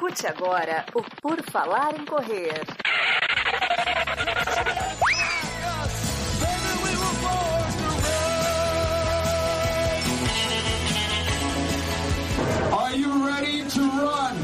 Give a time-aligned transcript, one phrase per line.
[0.00, 2.54] Escute agora o Por Falar em Correr.
[12.72, 14.36] Are you ready to run?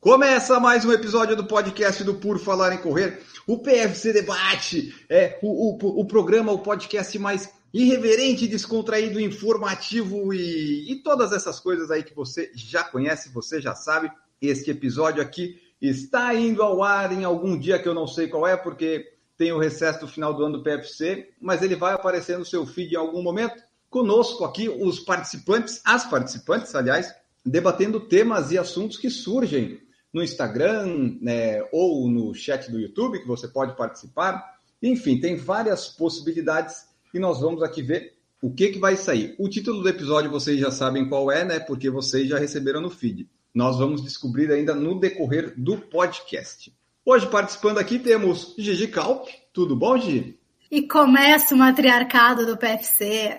[0.00, 5.38] Começa mais um episódio do podcast do Por Falar em Correr, o PFC Debate, é
[5.40, 11.90] o, o, o programa, o podcast mais irreverente, descontraído, informativo e, e todas essas coisas
[11.90, 14.12] aí que você já conhece, você já sabe.
[14.40, 18.46] Este episódio aqui está indo ao ar em algum dia que eu não sei qual
[18.46, 22.38] é, porque tem o recesso do final do ano do PFC, mas ele vai aparecer
[22.38, 23.60] no seu feed em algum momento.
[23.90, 27.12] Conosco aqui os participantes, as participantes, aliás,
[27.44, 29.80] debatendo temas e assuntos que surgem
[30.12, 34.58] no Instagram né, ou no chat do YouTube, que você pode participar.
[34.80, 39.36] Enfim, tem várias possibilidades e nós vamos aqui ver o que, que vai sair.
[39.38, 41.60] O título do episódio vocês já sabem qual é, né?
[41.60, 43.28] Porque vocês já receberam no feed.
[43.54, 46.74] Nós vamos descobrir ainda no decorrer do podcast.
[47.06, 49.28] Hoje participando aqui temos Gigi Calp.
[49.52, 50.36] Tudo bom, Gigi?
[50.68, 53.38] E começa o matriarcado do PFC.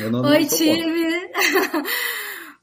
[0.00, 1.30] Não, não Oi, time!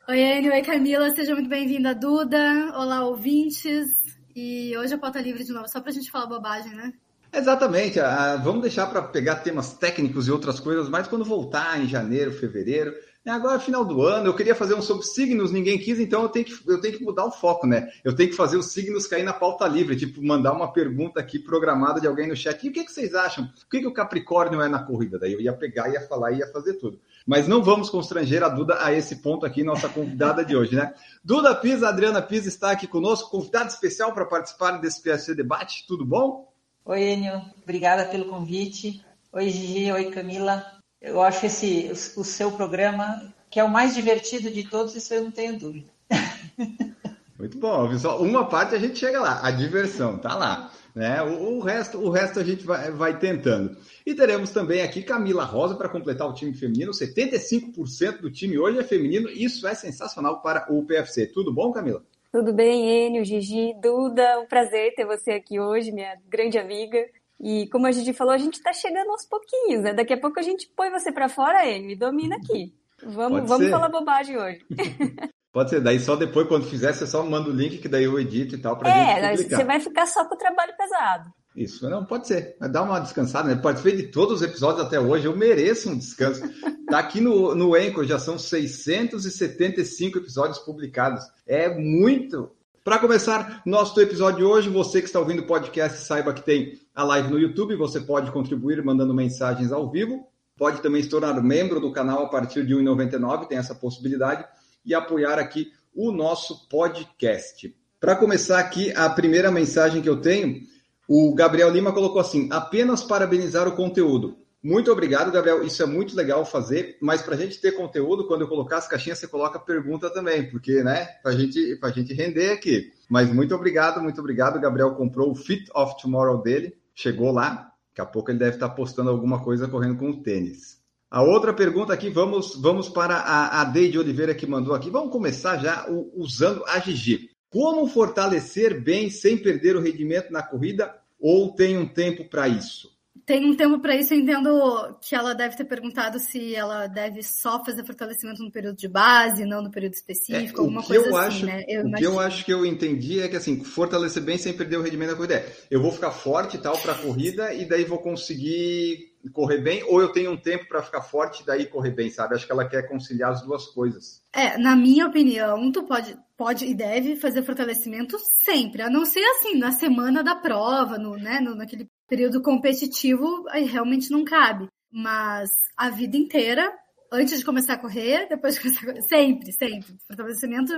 [0.10, 2.74] Oi, Enio, oi, Camila, seja muito bem-vinda, Duda.
[2.76, 3.88] Olá, ouvintes.
[4.36, 6.92] E hoje a pauta livre de novo, só pra gente falar bobagem, né?
[7.34, 8.00] Exatamente.
[8.00, 12.34] Ah, vamos deixar para pegar temas técnicos e outras coisas mais quando voltar em janeiro,
[12.34, 12.94] fevereiro.
[13.26, 16.44] Agora, final do ano, eu queria fazer um sobre signos, ninguém quis, então eu tenho
[16.44, 17.88] que, eu tenho que mudar o foco, né?
[18.04, 21.38] Eu tenho que fazer os signos cair na pauta livre, tipo, mandar uma pergunta aqui
[21.38, 22.66] programada de alguém no chat.
[22.66, 23.46] E o que, que vocês acham?
[23.46, 25.20] O que, que o Capricórnio é na corrida?
[25.20, 27.00] Daí eu ia pegar, ia falar, ia fazer tudo.
[27.24, 30.92] Mas não vamos constranger a Duda a esse ponto aqui, nossa convidada de hoje, né?
[31.24, 35.86] Duda Pisa, Adriana Pisa está aqui conosco, convidada especial para participar desse PSC Debate.
[35.88, 36.51] Tudo bom?
[36.84, 37.42] Oi, Enio.
[37.62, 39.04] Obrigada pelo convite.
[39.32, 39.92] Oi, Gigi.
[39.92, 40.66] Oi, Camila.
[41.00, 45.24] Eu acho esse o, seu programa que é o mais divertido de todos, isso eu
[45.24, 45.90] não tenho dúvida.
[47.38, 48.22] Muito bom, pessoal.
[48.22, 50.72] Uma parte a gente chega lá, a diversão, tá lá.
[50.96, 51.22] Né?
[51.22, 53.76] O, o resto, o resto a gente vai, vai tentando.
[54.06, 56.92] E teremos também aqui Camila Rosa para completar o time feminino.
[56.92, 59.30] 75% do time hoje é feminino.
[59.30, 61.28] Isso é sensacional para o PFC.
[61.28, 62.04] Tudo bom, Camila?
[62.32, 64.40] Tudo bem, Enio, Gigi, Duda.
[64.40, 66.98] Um prazer ter você aqui hoje, minha grande amiga.
[67.40, 69.94] E como a Gigi falou, a gente está chegando aos pouquinhos, né?
[69.94, 72.74] Daqui a pouco a gente põe você para fora, Enio, e domina aqui.
[73.04, 74.66] Vamos, vamos falar bobagem hoje.
[75.52, 78.18] Pode ser, daí só depois, quando fizer, você só manda o link que daí eu
[78.18, 79.58] edito e tal para é, gente publicar.
[79.58, 81.30] você vai ficar só com o trabalho pesado.
[81.56, 82.56] Isso, não, pode ser.
[82.60, 83.62] Vai dar uma descansada, né?
[83.62, 86.42] Participei de todos os episódios até hoje, eu mereço um descanso.
[86.88, 91.24] Tá aqui no, no Anchor, já são 675 episódios publicados.
[91.46, 92.52] É muito.
[92.84, 96.80] Para começar nosso episódio de hoje, você que está ouvindo o podcast, saiba que tem
[96.96, 100.26] a live no YouTube, você pode contribuir mandando mensagens ao vivo.
[100.58, 104.46] Pode também se tornar membro do canal a partir de R$ 1,99, tem essa possibilidade,
[104.86, 107.76] e apoiar aqui o nosso podcast.
[108.00, 110.62] Para começar aqui, a primeira mensagem que eu tenho,
[111.08, 114.38] o Gabriel Lima colocou assim: apenas parabenizar o conteúdo.
[114.64, 115.64] Muito obrigado, Gabriel.
[115.64, 118.88] Isso é muito legal fazer, mas para a gente ter conteúdo, quando eu colocar as
[118.88, 122.92] caixinhas, você coloca pergunta também, porque, né, para gente, a gente render aqui.
[123.10, 124.58] Mas muito obrigado, muito obrigado.
[124.58, 128.58] O Gabriel comprou o Fit of Tomorrow dele, chegou lá, daqui a pouco ele deve
[128.58, 130.80] estar postando alguma coisa correndo com o tênis.
[131.10, 134.92] A outra pergunta aqui, vamos, vamos para a, a Deide Oliveira que mandou aqui.
[134.92, 135.86] Vamos começar já
[136.16, 137.31] usando a Gigi.
[137.52, 142.90] Como fortalecer bem sem perder o rendimento na corrida ou tem um tempo para isso?
[143.26, 147.22] Tem um tempo para isso, eu entendo que ela deve ter perguntado se ela deve
[147.22, 151.16] só fazer fortalecimento no período de base, não no período específico, é, alguma coisa eu
[151.16, 151.64] assim, acho, né?
[151.68, 154.78] Eu o que eu acho que eu entendi é que assim, fortalecer bem sem perder
[154.78, 155.36] o rendimento da corrida.
[155.36, 159.60] É, eu vou ficar forte e tal para a corrida e daí vou conseguir correr
[159.60, 162.34] bem, ou eu tenho um tempo para ficar forte e daí correr bem, sabe?
[162.34, 164.24] Acho que ela quer conciliar as duas coisas.
[164.34, 169.24] É, na minha opinião, tu pode, pode e deve fazer fortalecimento sempre, a não ser
[169.24, 174.68] assim, na semana da prova, no, né, no, naquele período competitivo, aí realmente não cabe.
[174.92, 176.68] Mas a vida inteira,
[177.12, 179.98] antes de começar a correr, depois de começar a correr, sempre, sempre.
[180.08, 180.74] Fortalecimento,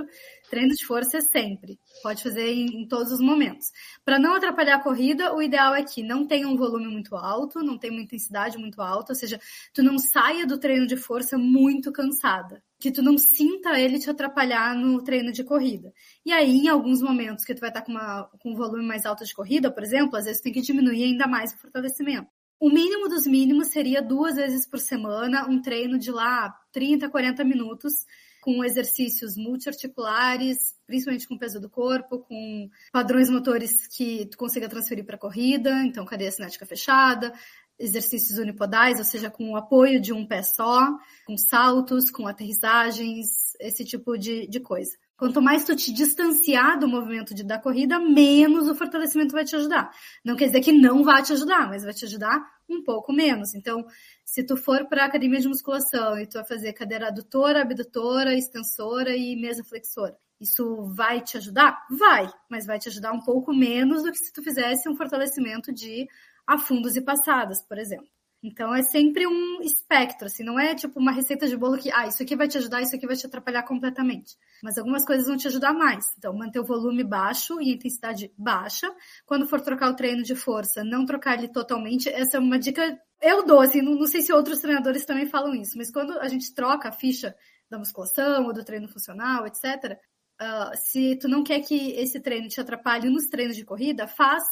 [0.50, 1.78] treino de força é sempre.
[2.02, 3.66] Pode fazer em, em todos os momentos.
[4.04, 7.60] Para não atrapalhar a corrida, o ideal é que não tenha um volume muito alto,
[7.60, 9.38] não tenha uma intensidade muito alta, ou seja,
[9.72, 14.10] tu não saia do treino de força muito cansada que tu não sinta ele te
[14.10, 15.90] atrapalhar no treino de corrida.
[16.22, 19.06] E aí, em alguns momentos que tu vai estar com, uma, com um volume mais
[19.06, 22.28] alto de corrida, por exemplo, às vezes tu tem que diminuir ainda mais o fortalecimento.
[22.60, 27.44] O mínimo dos mínimos seria duas vezes por semana, um treino de lá 30, 40
[27.44, 28.06] minutos,
[28.40, 35.04] com exercícios multiarticulares, principalmente com peso do corpo, com padrões motores que tu consiga transferir
[35.04, 37.32] para a corrida, então cadeia cinética fechada,
[37.78, 40.96] exercícios unipodais, ou seja, com o apoio de um pé só,
[41.26, 44.92] com saltos, com aterrissagens, esse tipo de, de coisa.
[45.16, 49.54] Quanto mais tu te distanciar do movimento de, da corrida, menos o fortalecimento vai te
[49.54, 49.90] ajudar.
[50.24, 53.54] Não quer dizer que não vai te ajudar, mas vai te ajudar um pouco menos.
[53.54, 53.86] Então,
[54.24, 58.34] se tu for para a academia de musculação e tu vai fazer cadeira adutora, abdutora,
[58.34, 61.86] extensora e mesa flexora, isso vai te ajudar?
[61.88, 65.72] Vai, mas vai te ajudar um pouco menos do que se tu fizesse um fortalecimento
[65.72, 66.08] de
[66.46, 68.13] afundos e passadas, por exemplo.
[68.46, 72.06] Então é sempre um espectro, assim, não é tipo uma receita de bolo que, ah,
[72.06, 74.36] isso aqui vai te ajudar, isso aqui vai te atrapalhar completamente.
[74.62, 76.04] Mas algumas coisas vão te ajudar mais.
[76.18, 78.94] Então, manter o volume baixo e a intensidade baixa.
[79.24, 82.10] Quando for trocar o treino de força, não trocar ele totalmente.
[82.10, 85.54] Essa é uma dica eu dou, assim, não, não sei se outros treinadores também falam
[85.54, 87.34] isso, mas quando a gente troca a ficha
[87.70, 89.98] da musculação ou do treino funcional, etc.,
[90.42, 94.42] uh, se tu não quer que esse treino te atrapalhe nos treinos de corrida, faz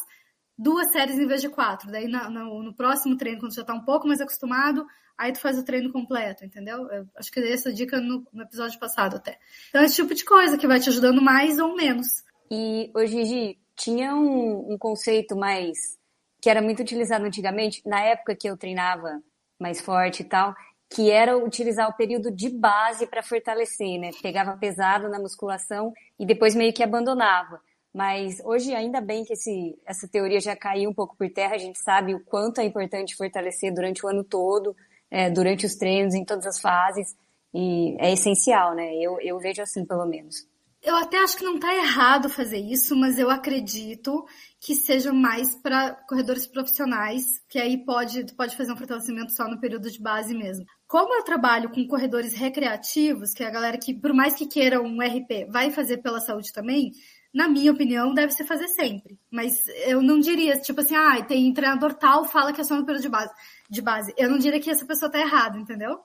[0.57, 1.91] duas séries em vez de quatro.
[1.91, 5.59] Daí no, no, próximo treino, quando já tá um pouco mais acostumado, aí tu faz
[5.59, 6.91] o treino completo, entendeu?
[6.91, 9.39] Eu acho que dei essa dica no, no, episódio passado até.
[9.69, 12.07] Então, esse tipo de coisa que vai te ajudando mais ou menos.
[12.51, 15.99] E, ô Gigi, tinha um, um conceito mais
[16.41, 19.23] que era muito utilizado antigamente, na época que eu treinava
[19.61, 20.53] mais forte e tal,
[20.91, 24.11] que era utilizar o período de base para fortalecer, né?
[24.21, 27.61] Pegava pesado na musculação e depois meio que abandonava.
[27.93, 31.59] Mas hoje, ainda bem que esse, essa teoria já caiu um pouco por terra, a
[31.59, 34.75] gente sabe o quanto é importante fortalecer durante o ano todo,
[35.11, 37.15] é, durante os treinos, em todas as fases,
[37.53, 38.95] e é essencial, né?
[38.97, 40.47] Eu, eu vejo assim, pelo menos.
[40.83, 44.25] Eu até acho que não está errado fazer isso, mas eu acredito
[44.59, 49.61] que seja mais para corredores profissionais, que aí pode, pode fazer um fortalecimento só no
[49.61, 50.65] período de base mesmo.
[50.89, 54.83] Como eu trabalho com corredores recreativos, que é a galera que, por mais que queira
[54.83, 56.91] um RP, vai fazer pela saúde também,
[57.33, 59.19] na minha opinião, deve se fazer sempre.
[59.31, 59.55] Mas
[59.87, 63.03] eu não diria, tipo assim, ah, tem treinador tal, fala que é só no período
[63.03, 63.33] de base.
[63.71, 64.13] De base.
[64.19, 66.01] Eu não diria que essa pessoa tá errada, entendeu?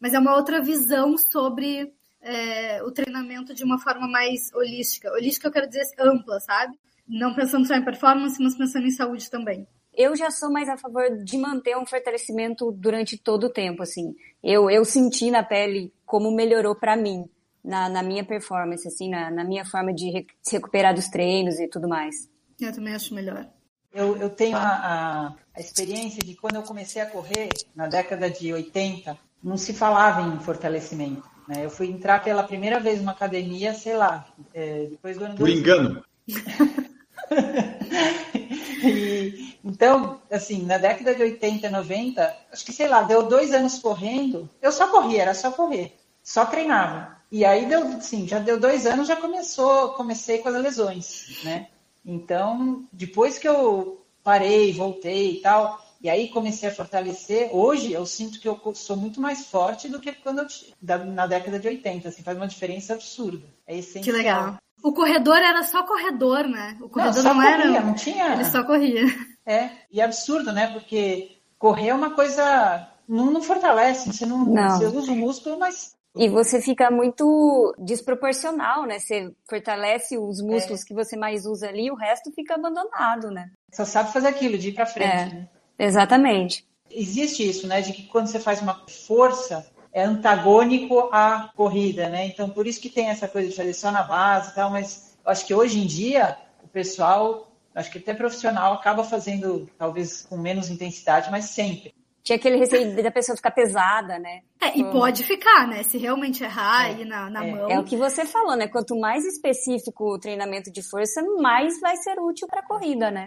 [0.00, 5.12] Mas é uma outra visão sobre é, o treinamento de uma forma mais holística.
[5.12, 6.76] Holística eu quero dizer ampla, sabe?
[7.06, 9.66] Não pensando só em performance, mas pensando em saúde também.
[9.94, 14.16] Eu já sou mais a favor de manter um fortalecimento durante todo o tempo, assim.
[14.42, 17.28] Eu, eu senti na pele como melhorou para mim
[17.64, 21.58] na, na minha performance, assim, na, na minha forma de re se recuperar dos treinos
[21.58, 22.28] e tudo mais.
[22.60, 23.46] Eu também acho melhor.
[23.92, 28.30] Eu, eu tenho a, a, a, experiência de quando eu comecei a correr, na década
[28.30, 31.22] de 80, não se falava em fortalecimento.
[31.46, 31.64] Né?
[31.64, 35.46] Eu fui entrar pela primeira vez numa academia, sei lá, é, depois do ano Por
[35.46, 35.60] 2000.
[35.60, 36.02] engano.
[38.82, 43.78] e, então, assim, na década de 80, 90, acho que, sei lá, deu dois anos
[43.78, 45.92] correndo, eu só corria, era só correr,
[46.22, 47.16] só treinava.
[47.30, 51.68] E aí deu, sim, já deu dois anos, já começou, comecei com as lesões, né?
[52.04, 58.04] Então, depois que eu parei, voltei e tal, e aí comecei a fortalecer, hoje eu
[58.04, 62.08] sinto que eu sou muito mais forte do que quando eu, na década de 80,
[62.08, 63.46] assim, faz uma diferença absurda.
[63.66, 64.02] É essencial.
[64.04, 64.56] Que legal.
[64.82, 66.76] O corredor era só corredor, né?
[66.80, 67.80] O corredor não, não corria, era.
[67.80, 68.32] Não tinha.
[68.34, 69.04] Ele só corria.
[69.46, 70.72] É, e é absurdo, né?
[70.72, 72.88] Porque correr é uma coisa.
[73.08, 74.78] Não, não fortalece, você não, não.
[74.78, 78.98] Você usa o músculo, mas e você fica muito desproporcional, né?
[78.98, 80.84] Você fortalece os músculos é.
[80.86, 83.50] que você mais usa ali, o resto fica abandonado, né?
[83.72, 85.10] Só sabe fazer aquilo, de ir pra frente.
[85.10, 85.48] É, né?
[85.78, 86.66] Exatamente.
[86.90, 87.80] Existe isso, né?
[87.80, 92.26] De que quando você faz uma força, é antagônico à corrida, né?
[92.26, 95.16] Então, por isso que tem essa coisa de fazer só na base e tal, mas
[95.24, 100.22] eu acho que hoje em dia o pessoal, acho que até profissional, acaba fazendo talvez
[100.22, 104.42] com menos intensidade, mas sempre tinha aquele receio da pessoa ficar pesada, né?
[104.60, 105.82] É, e pode ficar, né?
[105.82, 107.50] Se realmente errar é, aí na, na é.
[107.50, 107.70] mão.
[107.70, 108.68] É o que você falou, né?
[108.68, 113.26] Quanto mais específico o treinamento de força, mais vai ser útil para a corrida, né?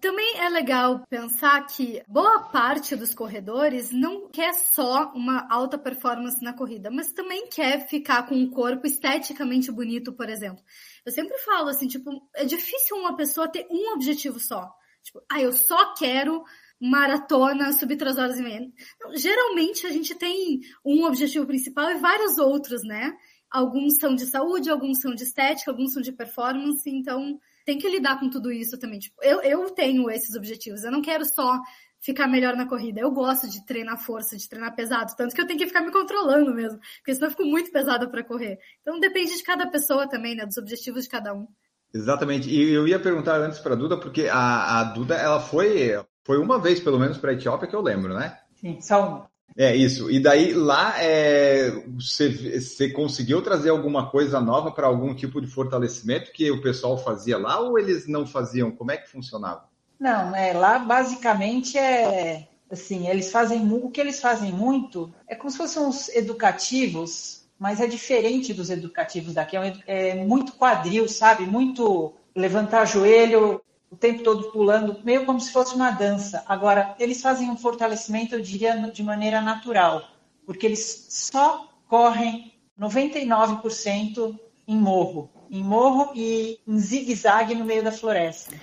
[0.00, 6.40] Também é legal pensar que boa parte dos corredores não quer só uma alta performance
[6.40, 10.62] na corrida, mas também quer ficar com um corpo esteticamente bonito, por exemplo.
[11.04, 14.72] Eu sempre falo assim, tipo, é difícil uma pessoa ter um objetivo só.
[15.02, 16.44] Tipo, ah, eu só quero
[16.80, 18.70] maratona subir três horas e meia.
[18.96, 23.12] Então, geralmente a gente tem um objetivo principal e vários outros, né?
[23.50, 27.88] Alguns são de saúde, alguns são de estética, alguns são de performance, então tem que
[27.88, 28.98] lidar com tudo isso também.
[28.98, 31.60] Tipo, eu, eu tenho esses objetivos, eu não quero só
[32.00, 33.00] ficar melhor na corrida.
[33.00, 35.90] Eu gosto de treinar força, de treinar pesado, tanto que eu tenho que ficar me
[35.90, 38.58] controlando mesmo, porque senão eu fico muito pesada para correr.
[38.82, 40.46] Então depende de cada pessoa também, né?
[40.46, 41.46] Dos objetivos de cada um.
[41.92, 42.50] Exatamente.
[42.50, 45.94] E eu ia perguntar antes para a Duda, porque a, a Duda ela foi
[46.28, 48.36] foi uma vez, pelo menos, para a Etiópia que eu lembro, né?
[48.60, 49.30] Sim, só uma.
[49.56, 50.10] É isso.
[50.10, 55.46] E daí lá é, você, você conseguiu trazer alguma coisa nova para algum tipo de
[55.46, 58.70] fortalecimento que o pessoal fazia lá ou eles não faziam?
[58.70, 59.64] Como é que funcionava?
[59.98, 65.50] Não, é, lá basicamente é, Assim, eles fazem o que eles fazem muito é como
[65.50, 69.56] se fossem uns educativos, mas é diferente dos educativos daqui.
[69.56, 71.46] É, um, é muito quadril, sabe?
[71.46, 76.44] Muito levantar joelho o tempo todo pulando, meio como se fosse uma dança.
[76.46, 80.02] Agora, eles fazem um fortalecimento, eu diria, de maneira natural,
[80.44, 87.90] porque eles só correm 99% em morro, em morro e em zigue-zague no meio da
[87.90, 88.54] floresta.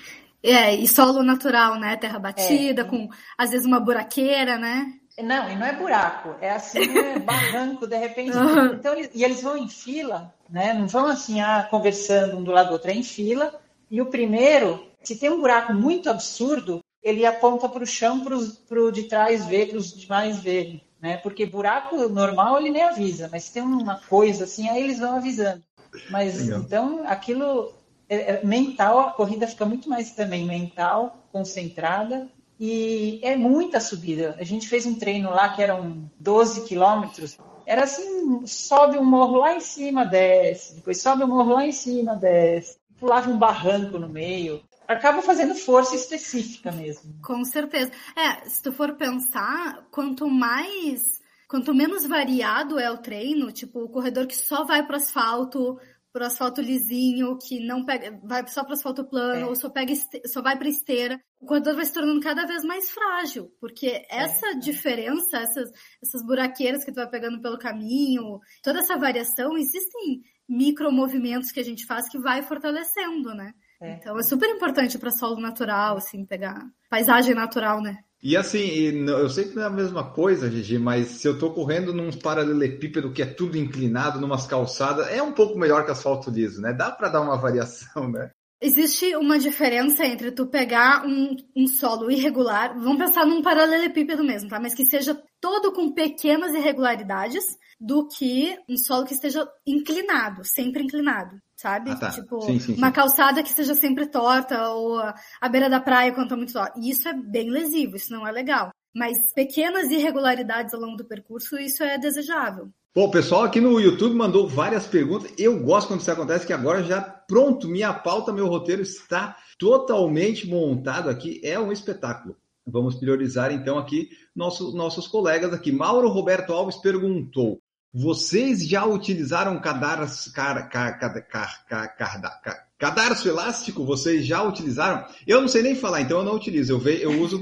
[0.44, 1.98] É, e solo natural, né?
[1.98, 2.86] Terra batida, é.
[2.86, 4.94] com às vezes uma buraqueira, né?
[5.18, 8.38] Não, e não é buraco, é assim, é barranco, de repente.
[8.38, 8.74] Uhum.
[8.74, 10.74] Então, e eles vão em fila, né?
[10.74, 13.60] Não vão assim, ah, conversando um do lado do outro, é em fila.
[13.90, 18.82] E o primeiro, se tem um buraco muito absurdo, ele aponta para o chão para
[18.82, 20.82] o de trás ver, para os demais verem.
[21.00, 21.18] Né?
[21.18, 25.18] Porque buraco normal ele nem avisa, mas se tem uma coisa assim, aí eles vão
[25.18, 25.64] avisando.
[26.10, 26.60] Mas Legal.
[26.62, 27.74] então aquilo
[28.10, 32.28] é, é, mental, a corrida fica muito mais também mental, concentrada,
[32.60, 34.36] e é muita subida.
[34.40, 37.38] A gente fez um treino lá que eram 12 quilômetros.
[37.66, 40.76] Era assim, sobe um morro lá em cima, desce.
[40.76, 42.78] Depois sobe um morro lá em cima, desce.
[43.00, 44.62] Pulava um barranco no meio.
[44.88, 47.16] Acaba fazendo força específica mesmo.
[47.22, 47.92] Com certeza.
[48.16, 53.90] É, se tu for pensar, quanto mais quanto menos variado é o treino, tipo o
[53.90, 55.80] corredor que só vai para asfalto,
[56.12, 59.46] pro asfalto lisinho, que não pega, vai só para asfalto plano, é.
[59.46, 59.94] ou só pega,
[60.26, 64.06] só vai para esteira, o corredor vai se tornando cada vez mais frágil, porque é.
[64.10, 64.56] essa é.
[64.56, 65.70] diferença, essas,
[66.02, 71.66] essas buraqueiras que tu vai pegando pelo caminho, toda essa variação, existem micromovimentos que a
[71.66, 73.52] gente faz que vai fortalecendo, né?
[73.86, 73.94] É.
[73.94, 77.98] Então é super importante para solo natural, assim, pegar paisagem natural, né?
[78.22, 78.60] E assim,
[79.08, 82.12] eu sei que não é a mesma coisa, Gigi, mas se eu tô correndo num
[82.12, 86.74] paralelepípedo que é tudo inclinado, numas calçadas, é um pouco melhor que asfalto liso, né?
[86.74, 88.32] Dá para dar uma variação, né?
[88.62, 94.50] Existe uma diferença entre tu pegar um, um solo irregular, vamos pensar num paralelepípedo mesmo,
[94.50, 94.60] tá?
[94.60, 97.44] Mas que seja todo com pequenas irregularidades,
[97.80, 101.92] do que um solo que esteja inclinado, sempre inclinado sabe?
[101.92, 102.12] Ah, tá.
[102.12, 102.94] Tipo, sim, sim, uma sim.
[102.94, 106.80] calçada que seja sempre torta, ou a, beira da praia quando tá muito torta.
[106.80, 108.72] Isso é bem lesivo, isso não é legal.
[108.94, 112.70] Mas pequenas irregularidades ao longo do percurso, isso é desejável.
[112.96, 115.30] Bom, pessoal aqui no YouTube mandou várias perguntas.
[115.38, 120.48] Eu gosto quando isso acontece, que agora já pronto, minha pauta, meu roteiro está totalmente
[120.48, 121.42] montado aqui.
[121.44, 122.38] É um espetáculo.
[122.66, 125.74] Vamos priorizar então aqui nossos, nossos colegas aqui.
[125.74, 127.60] Mauro Roberto Alves perguntou:
[127.94, 133.84] vocês já utilizaram cadarço, car, car, car, car, cadarço elástico?
[133.84, 135.06] Vocês já utilizaram?
[135.28, 136.72] Eu não sei nem falar, então eu não utilizo.
[136.72, 137.42] Eu, ve, eu uso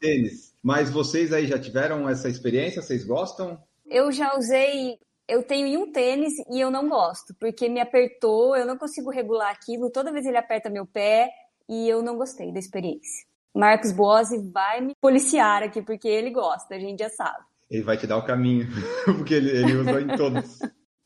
[0.00, 0.54] tênis.
[0.62, 2.80] Mas vocês aí já tiveram essa experiência?
[2.80, 3.62] Vocês gostam?
[3.94, 4.98] Eu já usei.
[5.26, 9.50] Eu tenho um tênis e eu não gosto, porque me apertou, eu não consigo regular
[9.50, 9.90] aquilo.
[9.90, 11.30] Toda vez ele aperta meu pé
[11.66, 13.24] e eu não gostei da experiência.
[13.54, 17.96] Marcos Boazzi vai me policiar aqui, porque ele gosta, a gente já sabe ele vai
[17.96, 18.68] te dar o caminho,
[19.04, 20.58] porque ele, ele usou em todos.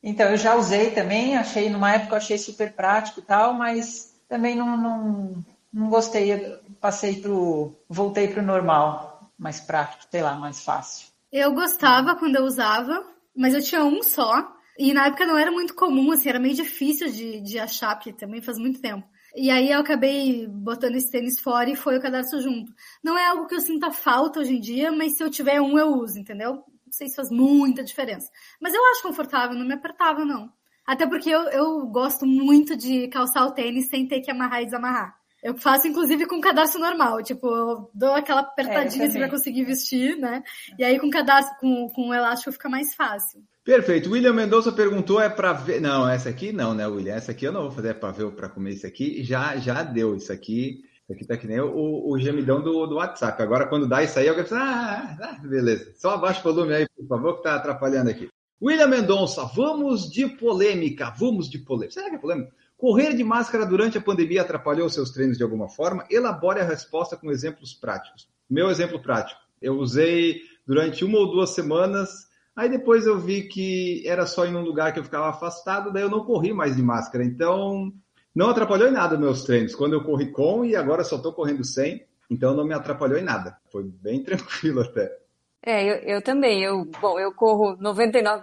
[0.03, 4.15] Então, eu já usei também, achei, numa época eu achei super prático e tal, mas
[4.29, 6.39] também não, não, não gostei,
[6.81, 11.08] passei pro, voltei pro normal, mais prático, sei lá, mais fácil.
[11.31, 13.05] Eu gostava quando eu usava,
[13.37, 16.55] mas eu tinha um só, e na época não era muito comum, assim, era meio
[16.55, 19.07] difícil de, de achar, porque também faz muito tempo.
[19.37, 22.73] E aí eu acabei botando esse tênis fora e foi o cadastro junto.
[23.05, 25.79] Não é algo que eu sinta falta hoje em dia, mas se eu tiver um,
[25.79, 26.55] eu uso, entendeu?
[26.55, 28.31] Não sei se faz muita diferença.
[28.59, 30.51] Mas eu acho confortável, não me apertava, não.
[30.87, 34.65] Até porque eu, eu gosto muito de calçar o tênis sem ter que amarrar e
[34.65, 35.18] desamarrar.
[35.43, 37.23] Eu faço, inclusive, com cadastro normal.
[37.23, 40.43] Tipo, eu dou aquela apertadinha é, assim pra conseguir vestir, né?
[40.79, 43.41] E aí com cadastro, com, com o elástico fica mais fácil.
[43.65, 44.11] Perfeito.
[44.11, 45.81] William Mendonça perguntou, é para ver.
[45.81, 47.15] Não, essa aqui não, né, William?
[47.15, 49.23] Essa aqui eu não vou fazer, é para ver para comer isso aqui.
[49.23, 50.83] Já, já deu isso aqui.
[51.05, 53.41] Isso aqui tá que nem o, o gemidão do, do WhatsApp.
[53.43, 55.93] Agora, quando dá isso aí, alguém pensa, ah, ah, beleza.
[55.97, 58.29] Só abaixa o volume aí, por favor, que tá atrapalhando aqui.
[58.61, 61.15] William Mendonça, vamos de polêmica.
[61.17, 61.95] Vamos de polêmica.
[61.95, 62.53] Será que é polêmica?
[62.79, 66.07] Correr de máscara durante a pandemia atrapalhou seus treinos de alguma forma?
[66.11, 68.27] Elabore a resposta com exemplos práticos.
[68.49, 69.41] Meu exemplo prático.
[69.61, 74.57] Eu usei durante uma ou duas semanas Aí depois eu vi que era só em
[74.57, 77.25] um lugar que eu ficava afastado, daí eu não corri mais de máscara.
[77.25, 77.93] Então,
[78.35, 79.77] não atrapalhou em nada meus treinos.
[79.77, 83.23] Quando eu corri com e agora só estou correndo sem, então não me atrapalhou em
[83.23, 83.57] nada.
[83.71, 85.09] Foi bem tranquilo até.
[85.65, 86.65] É, eu, eu também.
[86.65, 88.43] Eu, bom, eu corro 99%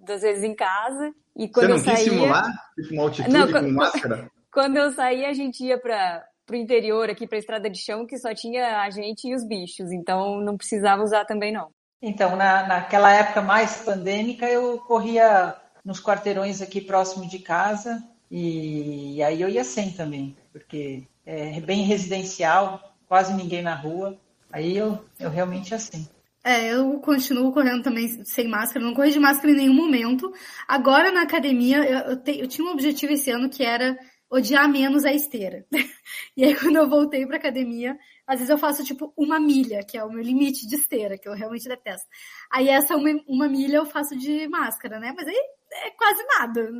[0.00, 1.14] das vezes em casa.
[1.36, 1.96] E quando Você não eu saía...
[1.96, 2.52] quis simular?
[2.74, 4.30] Tipo uma altitude não, com máscara?
[4.52, 8.06] Quando eu saía, a gente ia para o interior, aqui para a estrada de chão,
[8.06, 9.90] que só tinha a gente e os bichos.
[9.90, 11.70] Então não precisava usar também não.
[12.00, 19.16] Então, na, naquela época mais pandêmica, eu corria nos quarteirões aqui próximo de casa e,
[19.16, 24.16] e aí eu ia sem também, porque é bem residencial, quase ninguém na rua.
[24.52, 26.08] Aí eu, eu realmente assim.
[26.46, 30.30] É, eu continuo correndo também sem máscara, não corri de máscara em nenhum momento.
[30.68, 33.98] Agora na academia, eu, eu, te, eu tinha um objetivo esse ano que era
[34.30, 35.64] odiar menos a esteira.
[36.36, 37.96] e aí quando eu voltei pra academia,
[38.26, 41.26] às vezes eu faço tipo uma milha, que é o meu limite de esteira, que
[41.26, 42.06] eu realmente detesto.
[42.52, 45.14] Aí essa uma, uma milha eu faço de máscara, né?
[45.16, 45.38] Mas aí
[45.72, 46.70] é quase nada.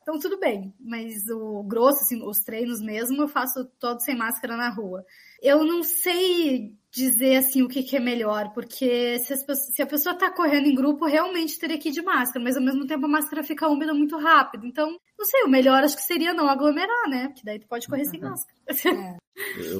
[0.00, 0.74] Então tudo bem.
[0.80, 5.04] Mas o grosso, assim, os treinos mesmo, eu faço todo sem máscara na rua.
[5.42, 10.12] Eu não sei dizer assim o que, que é melhor, porque se, se a pessoa
[10.14, 13.08] está correndo em grupo, realmente teria que ir de máscara, mas ao mesmo tempo a
[13.08, 14.66] máscara fica úmida muito rápido.
[14.66, 17.28] Então, não sei, o melhor acho que seria não aglomerar, né?
[17.28, 18.30] Porque daí tu pode correr sem uhum.
[18.30, 19.20] máscara.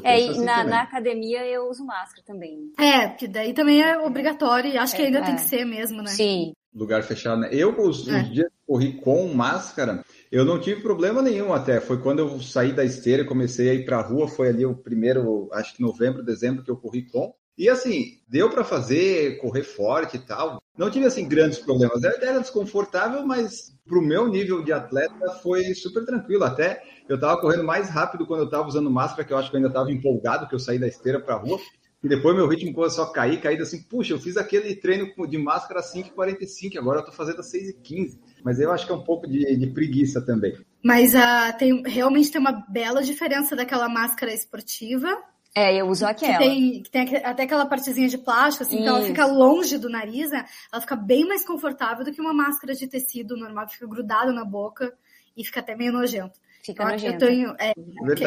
[0.04, 2.72] É, é assim na, na, academia eu uso máscara também.
[2.78, 5.22] É, porque daí também é obrigatório e acho é, que ainda é.
[5.22, 6.08] tem que ser mesmo, né?
[6.08, 6.52] Sim.
[6.72, 7.50] Lugar fechado, né?
[7.52, 8.22] Eu, os, os é.
[8.22, 11.78] dias que corri com máscara, eu não tive problema nenhum até.
[11.78, 14.28] Foi quando eu saí da esteira e comecei a ir para a rua.
[14.28, 17.34] Foi ali o primeiro, acho que novembro, dezembro, que eu corri com.
[17.60, 20.62] E assim, deu para fazer, correr forte e tal.
[20.78, 22.02] Não tive assim grandes problemas.
[22.02, 26.42] Era desconfortável, mas para o meu nível de atleta foi super tranquilo.
[26.44, 29.56] Até eu estava correndo mais rápido quando eu estava usando máscara, que eu acho que
[29.56, 31.58] eu ainda estava empolgado, que eu saí da esteira para a rua.
[32.02, 35.36] E depois meu ritmo começou a cair, caído assim, puxa, eu fiz aquele treino de
[35.36, 38.18] máscara 5h45, agora eu tô fazendo a 6h15.
[38.42, 40.56] Mas eu acho que é um pouco de, de preguiça também.
[40.82, 45.14] Mas uh, tem, realmente tem uma bela diferença daquela máscara esportiva.
[45.54, 46.38] É, eu uso aquela.
[46.38, 49.88] Que tem, que tem até aquela partezinha de plástico, assim, que ela fica longe do
[49.88, 50.44] nariz, né?
[50.72, 54.32] Ela fica bem mais confortável do que uma máscara de tecido normal, que fica grudada
[54.32, 54.92] na boca
[55.36, 56.38] e fica até meio nojento.
[56.64, 57.24] Fica então, nojento.
[57.24, 57.72] Eu, tenho, é,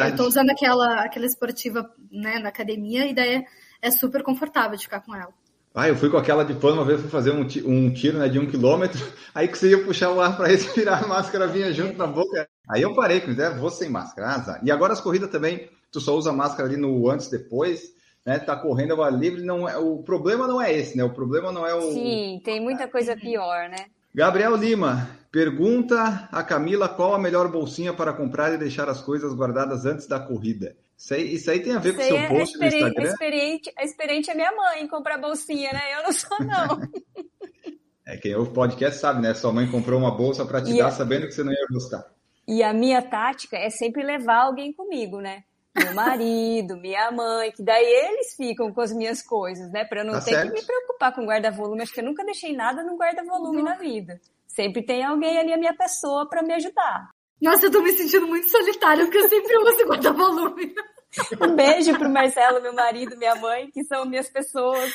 [0.08, 3.44] eu tô usando aquela, aquela esportiva né, na academia e daí
[3.80, 5.32] é super confortável de ficar com ela.
[5.74, 8.28] Ah, eu fui com aquela de pano uma vez, fui fazer um, um tiro né,
[8.28, 9.00] de um quilômetro,
[9.34, 12.48] aí que você ia puxar o ar para respirar, a máscara vinha junto na boca.
[12.68, 14.36] Aí eu parei, que né, vou sem máscara.
[14.36, 17.94] Ah, e agora as corridas também, tu só usa máscara ali no antes depois,
[18.26, 18.40] né?
[18.40, 21.04] Tá correndo ao ar livre, não é, o problema não é esse, né?
[21.04, 21.92] O problema não é o.
[21.92, 23.86] Sim, tem muita coisa pior, né?
[24.12, 29.32] Gabriel Lima pergunta a Camila qual a melhor bolsinha para comprar e deixar as coisas
[29.34, 30.76] guardadas antes da corrida.
[30.96, 33.02] Isso aí, isso aí tem a ver com o seu é post no Instagram?
[33.02, 35.80] A experiente, a experiente é minha mãe comprar bolsinha, né?
[35.96, 36.80] Eu não sou, não.
[38.06, 39.32] é, quem ouve podcast sabe, né?
[39.34, 40.90] Sua mãe comprou uma bolsa para te e dar a...
[40.90, 42.04] sabendo que você não ia gostar.
[42.46, 45.44] E a minha tática é sempre levar alguém comigo, né?
[45.76, 49.84] Meu marido, minha mãe, que daí eles ficam com as minhas coisas, né?
[49.84, 50.52] Para eu não tá ter certo.
[50.52, 51.82] que me preocupar com guarda-volume.
[51.82, 54.20] Acho que eu nunca deixei nada no guarda-volume na vida.
[54.46, 57.10] Sempre tem alguém ali, a minha pessoa, para me ajudar.
[57.42, 60.74] Nossa, eu tô me sentindo muito solitária, porque eu sempre uso guarda-volume.
[61.40, 64.92] Um beijo pro Marcelo, meu marido, minha mãe, que são minhas pessoas.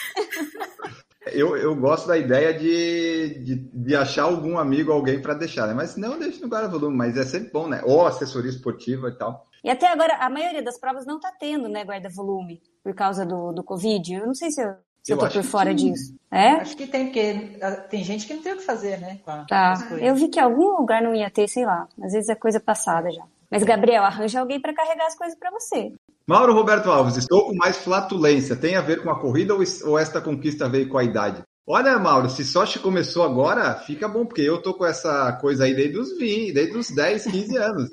[1.26, 5.74] Eu, eu gosto da ideia de, de, de achar algum amigo, alguém para deixar, né?
[5.74, 7.82] Mas não deixa no guarda-volume, mas é sempre bom, né?
[7.86, 9.49] Ou assessoria esportiva e tal.
[9.64, 13.52] E até agora, a maioria das provas não tá tendo, né, guarda-volume, por causa do,
[13.52, 14.14] do Covid.
[14.14, 16.16] Eu não sei se eu, se eu, eu tô por fora disso.
[16.32, 16.52] É?
[16.52, 19.20] Acho que tem, porque ah, tem gente que não tem o que fazer, né?
[19.48, 19.74] tá.
[20.00, 21.88] Eu vi que algum lugar não ia ter, sei lá.
[22.02, 23.24] Às vezes é coisa passada já.
[23.50, 25.92] Mas, Gabriel, arranja alguém para carregar as coisas para você.
[26.28, 28.56] Mauro Roberto Alves, estou com mais flatulência.
[28.56, 31.42] Tem a ver com a corrida ou esta conquista veio com a idade?
[31.66, 35.76] Olha, Mauro, se só começou agora, fica bom, porque eu tô com essa coisa aí
[35.76, 37.90] desde os 20, desde os 10, 15 anos.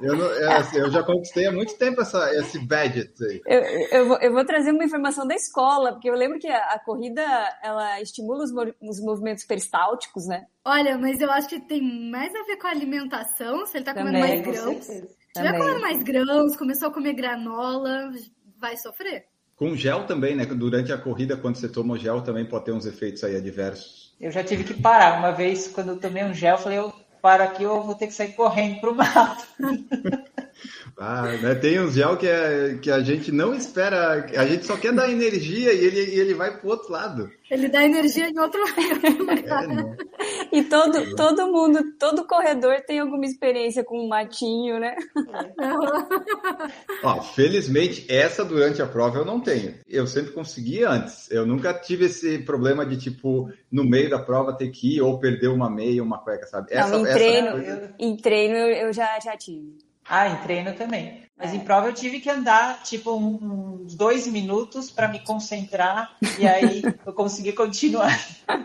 [0.00, 3.40] Eu, não, é, assim, eu já conquistei há muito tempo essa, esse budget aí.
[3.46, 3.60] Eu,
[3.98, 6.78] eu, vou, eu vou trazer uma informação da escola, porque eu lembro que a, a
[6.78, 7.22] corrida
[7.62, 10.44] ela estimula os, os, movimentos peristálticos, né?
[10.64, 13.94] Olha, mas eu acho que tem mais a ver com a alimentação, se ele tá
[13.94, 14.84] comendo mais grãos.
[14.84, 18.12] Se tiver comendo mais grãos, começou a comer granola,
[18.58, 19.24] vai sofrer.
[19.56, 20.44] Com gel também, né?
[20.44, 24.14] Durante a corrida, quando você toma o gel, também pode ter uns efeitos aí adversos.
[24.20, 25.18] Eu já tive que parar.
[25.18, 26.92] Uma vez, quando eu tomei um gel, eu falei, eu
[27.26, 29.44] paro aqui, eu vou ter que sair correndo pro mato.
[30.98, 31.54] Ah, né?
[31.54, 35.10] Tem um gel que, é, que a gente não espera, a gente só quer dar
[35.10, 37.30] energia e ele, ele vai pro outro lado.
[37.50, 38.60] Ele dá energia em outro
[39.18, 39.64] lugar.
[39.64, 39.96] É, né?
[40.50, 44.96] e todo, todo mundo, todo corredor tem alguma experiência com um matinho, né?
[47.04, 49.74] Ó, felizmente, essa durante a prova eu não tenho.
[49.86, 51.30] Eu sempre consegui antes.
[51.30, 55.20] Eu nunca tive esse problema de, tipo, no meio da prova ter que ir ou
[55.20, 56.68] perder uma meia, uma cueca, sabe?
[56.72, 59.76] Essa, não, treino, em treino eu, eu já, já tive.
[60.08, 61.26] Ah, em treino também.
[61.36, 61.56] Mas é.
[61.56, 66.82] em prova eu tive que andar tipo uns dois minutos para me concentrar e aí
[67.04, 68.18] eu consegui continuar.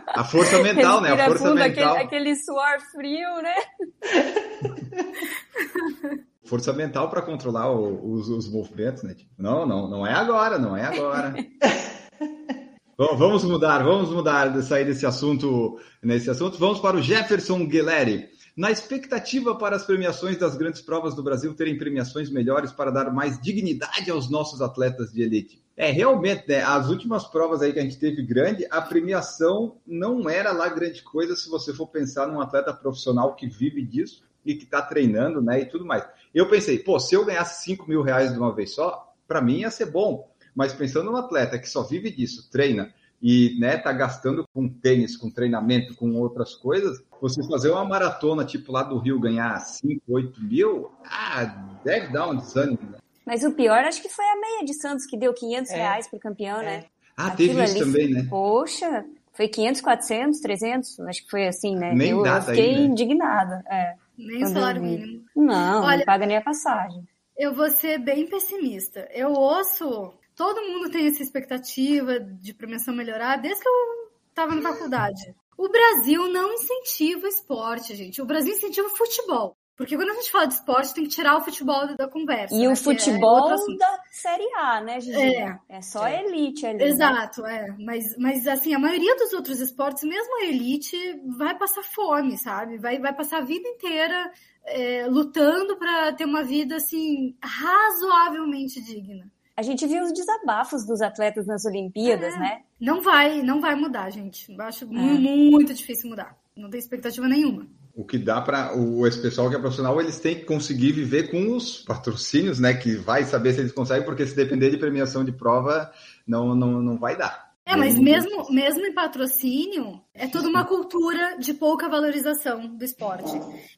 [0.08, 1.12] A força mental, né?
[1.12, 1.96] A força fundo, mental.
[1.96, 3.56] Aquele, aquele suor frio, né?
[6.44, 9.14] Força mental para controlar o, os, os, movimentos, né?
[9.14, 11.34] Tipo, não, não, não é agora, não é agora.
[12.98, 16.58] Bom, vamos mudar, vamos mudar de sair desse assunto, nesse assunto.
[16.58, 18.28] Vamos para o Jefferson Guilherme.
[18.56, 23.12] Na expectativa para as premiações das grandes provas do Brasil terem premiações melhores para dar
[23.12, 25.64] mais dignidade aos nossos atletas de elite.
[25.78, 30.30] É, realmente, né, as últimas provas aí que a gente teve grande, a premiação não
[30.30, 34.54] era lá grande coisa se você for pensar num atleta profissional que vive disso e
[34.54, 36.06] que está treinando, né, e tudo mais.
[36.36, 39.60] Eu pensei, pô, se eu ganhasse 5 mil reais de uma vez só, para mim
[39.60, 40.30] ia ser bom.
[40.54, 45.16] Mas pensando num atleta que só vive disso, treina e né, tá gastando com tênis,
[45.16, 50.02] com treinamento, com outras coisas, você fazer uma maratona, tipo lá do Rio, ganhar 5,
[50.10, 51.46] 8 mil, ah,
[51.84, 52.98] deve dar um desânimo, né?
[53.26, 55.76] Mas o pior, acho que foi a meia de Santos, que deu 500 é.
[55.76, 56.66] reais pro campeão, é.
[56.66, 56.86] né?
[57.16, 58.26] Ah, Aquilo teve isso também, né?
[58.28, 61.94] Poxa, foi 500, 400, 300, acho que foi assim, né?
[61.94, 62.86] Nem eu, nada eu fiquei aí, né?
[62.86, 63.64] indignada.
[63.70, 65.24] É, Nem o salário mínimo.
[65.36, 67.08] Não, Olha, não paga nem a passagem.
[67.38, 69.08] Eu vou ser bem pessimista.
[69.14, 74.62] Eu ouço, todo mundo tem essa expectativa de premiação melhorar desde que eu estava na
[74.62, 75.36] faculdade.
[75.58, 78.22] O Brasil não incentiva o esporte, gente.
[78.22, 79.56] O Brasil incentiva o futebol.
[79.82, 82.54] Porque quando a gente fala de esporte, tem que tirar o futebol da conversa.
[82.54, 82.68] E né?
[82.68, 85.20] o Que futebol é da Série A, né, Gigi?
[85.20, 85.58] É.
[85.70, 86.78] É só a elite ali.
[86.78, 86.86] né?
[86.86, 87.76] Exato, é.
[87.80, 90.96] Mas, mas assim, a maioria dos outros esportes, mesmo a elite,
[91.36, 92.78] vai passar fome, sabe?
[92.78, 94.32] Vai, vai passar a vida inteira
[94.66, 99.32] é, lutando para ter uma vida assim razoavelmente digna.
[99.62, 102.40] A gente viu os desabafos dos atletas nas Olimpíadas, É.
[102.40, 102.62] né?
[102.80, 104.52] Não vai, não vai mudar, gente.
[104.52, 104.88] Eu acho É.
[104.88, 105.22] mu-
[105.52, 106.36] muito difícil mudar.
[106.58, 107.68] Não tem expectativa nenhuma.
[107.96, 111.30] O que dá para o esse pessoal que é profissional, eles têm que conseguir viver
[111.30, 112.74] com os patrocínios, né?
[112.74, 115.92] Que vai saber se eles conseguem, porque se depender de premiação de prova,
[116.26, 117.52] não, não, não vai dar.
[117.64, 123.32] É, mas mesmo, mesmo em patrocínio, é toda uma cultura de pouca valorização do esporte.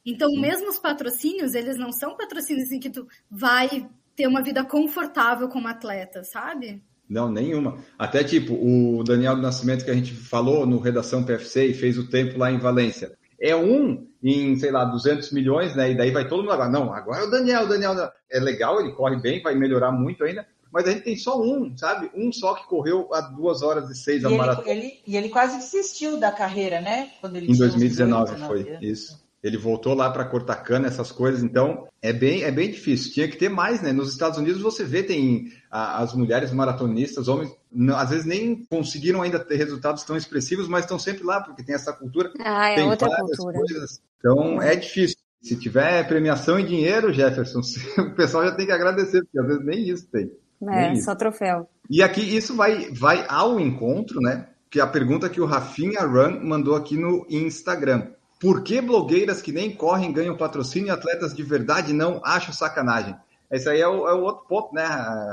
[0.06, 4.64] Então, mesmo os patrocínios, eles não são patrocínios em que tu vai ter uma vida
[4.64, 6.82] confortável como atleta, sabe?
[7.08, 7.78] Não, nenhuma.
[7.98, 11.98] Até tipo, o Daniel do Nascimento que a gente falou no Redação PFC e fez
[11.98, 13.12] o tempo lá em Valência.
[13.38, 15.90] É um em, sei lá, 200 milhões, né?
[15.90, 16.70] E daí vai todo mundo agora.
[16.70, 17.94] Não, agora é o Daniel, o Daniel.
[18.30, 20.46] É legal, ele corre bem, vai melhorar muito ainda.
[20.72, 22.10] Mas a gente tem só um, sabe?
[22.16, 24.68] Um só que correu a 2 horas e 6 E a ele, maratona.
[24.70, 27.10] ele- e ele quase desistiu da carreira, né?
[27.20, 29.23] Quando ele Em tinha uns 2019 18, foi 19 isso.
[29.44, 31.42] Ele voltou lá para cortar cana, essas coisas.
[31.42, 33.12] Então é bem, é bem difícil.
[33.12, 33.92] Tinha que ter mais, né?
[33.92, 38.64] Nos Estados Unidos você vê tem a- as mulheres maratonistas, homens, não- às vezes nem
[38.70, 42.32] conseguiram ainda ter resultados tão expressivos, mas estão sempre lá porque tem essa cultura.
[42.42, 43.58] Ah, é tem outra cultura.
[43.58, 44.00] coisas.
[44.18, 45.16] Então é difícil.
[45.42, 47.60] Se tiver premiação e dinheiro, Jefferson,
[48.00, 50.32] o pessoal já tem que agradecer, porque às vezes nem isso tem.
[50.62, 51.68] É, Nem só troféu.
[51.90, 54.46] E aqui isso vai, vai ao encontro, né?
[54.70, 58.06] Que é a pergunta que o Rafinha Run mandou aqui no Instagram.
[58.40, 63.16] Por que blogueiras que nem correm ganham patrocínio e atletas de verdade não acham sacanagem?
[63.50, 64.84] Esse aí é o, é o outro ponto, né,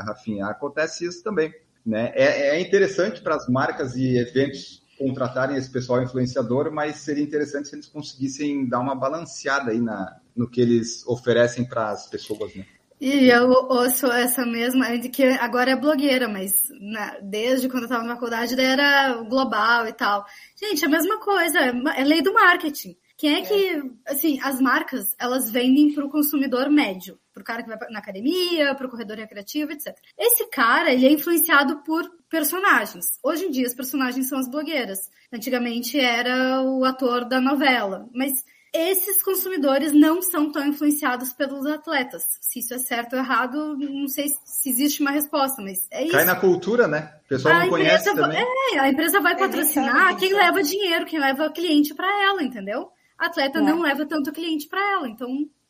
[0.05, 0.45] Rafinha?
[0.47, 1.53] Acontece isso também.
[1.85, 2.11] Né?
[2.13, 7.69] É, é interessante para as marcas e eventos contratarem esse pessoal influenciador, mas seria interessante
[7.69, 12.53] se eles conseguissem dar uma balanceada aí na, no que eles oferecem para as pessoas,
[12.55, 12.65] né?
[13.01, 17.87] E eu ouço essa mesma, de que agora é blogueira, mas na- desde quando eu
[17.87, 20.23] estava na faculdade era global e tal.
[20.55, 22.95] Gente, é a mesma coisa, é é lei do marketing.
[23.17, 27.63] Quem é que, assim, as marcas, elas vendem para o consumidor médio, para o cara
[27.63, 29.95] que vai na academia, para o corredor recreativo, etc.
[30.17, 33.05] Esse cara, ele é influenciado por personagens.
[33.23, 34.99] Hoje em dia, os personagens são as blogueiras.
[35.31, 38.31] Antigamente era o ator da novela, mas
[38.73, 42.23] esses consumidores não são tão influenciados pelos atletas.
[42.41, 46.11] Se isso é certo ou errado, não sei se existe uma resposta, mas é isso.
[46.13, 47.13] Cai na cultura, né?
[47.25, 48.45] O pessoal A não conhece empresa, também.
[48.73, 52.89] é, a empresa vai É, patrocinar quem leva dinheiro, quem leva cliente para ela, entendeu?
[53.17, 53.61] A atleta É.
[53.61, 55.27] não leva tanto cliente para ela, então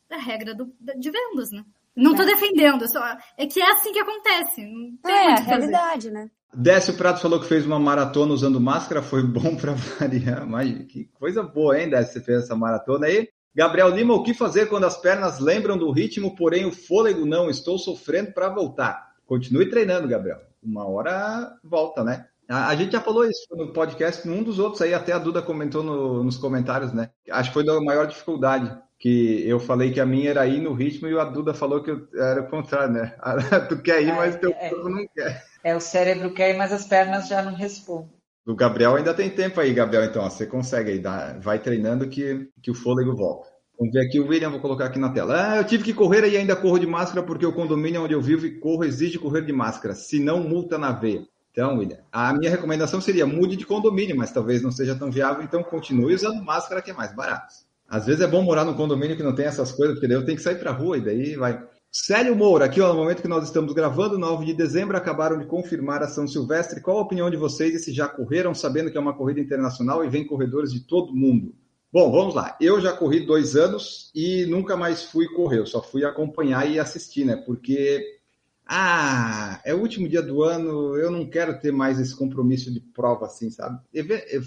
[0.09, 1.63] é regra do- de vendas, né?
[1.95, 3.03] Não tô defendendo, é só
[3.37, 4.61] é que é assim que acontece.
[4.65, 6.29] Não tem É, a realidade, né?
[6.53, 10.45] Décio Prato falou que fez uma maratona usando máscara, foi bom para variar.
[10.47, 12.13] Mas que coisa boa, hein, Décio?
[12.13, 13.29] Você fez essa maratona aí.
[13.53, 17.49] Gabriel Lima, o que fazer quando as pernas lembram do ritmo, porém o fôlego não?
[17.49, 19.11] Estou sofrendo para voltar.
[19.25, 20.39] Continue treinando, Gabriel.
[20.63, 22.25] Uma hora volta, né?
[22.47, 25.81] A, gente já falou isso no podcast, num dos outros aí, até a Duda comentou
[25.83, 27.09] no- nos comentários, né?
[27.29, 28.77] Acho que foi da maior dificuldade.
[28.99, 31.91] Que eu falei que a minha era ir no ritmo e a Duda falou que
[31.91, 33.15] eu- era o contrário, né?
[33.69, 34.69] tu quer ir, É, mas teu é.
[34.69, 35.43] corpo não quer.
[35.63, 38.09] É, o cérebro quer, mas as pernas já não respondem.
[38.45, 40.03] Do Gabriel ainda tem tempo aí, Gabriel.
[40.05, 43.49] Então, ó, você consegue aí, dá- vai treinando que, que o fôlego volta.
[43.77, 45.53] Vamos ver aqui o William, vou colocar aqui na tela.
[45.53, 48.21] Ah, eu tive que correr e ainda corro de máscara porque o condomínio onde eu
[48.21, 51.25] vivo e corro exige correr de máscara, se não multa na veia.
[51.51, 55.43] Então, William, a minha recomendação seria mude de condomínio, mas talvez não seja tão viável,
[55.43, 57.53] então continue usando máscara que é mais barato.
[57.89, 60.25] Às vezes é bom morar num condomínio que não tem essas coisas, porque daí eu
[60.25, 61.61] tenho que sair pra rua e daí vai.
[61.93, 65.45] Célio Moura, aqui ó, no momento que nós estamos gravando, 9 de dezembro, acabaram de
[65.45, 66.79] confirmar a São Silvestre.
[66.79, 70.01] Qual a opinião de vocês e se já correram, sabendo que é uma corrida internacional
[70.05, 71.53] e vem corredores de todo mundo?
[71.91, 72.55] Bom, vamos lá.
[72.61, 76.79] Eu já corri dois anos e nunca mais fui correr, eu só fui acompanhar e
[76.79, 77.35] assistir, né?
[77.35, 78.21] Porque
[78.65, 82.79] ah, é o último dia do ano, eu não quero ter mais esse compromisso de
[82.79, 83.81] prova assim, sabe?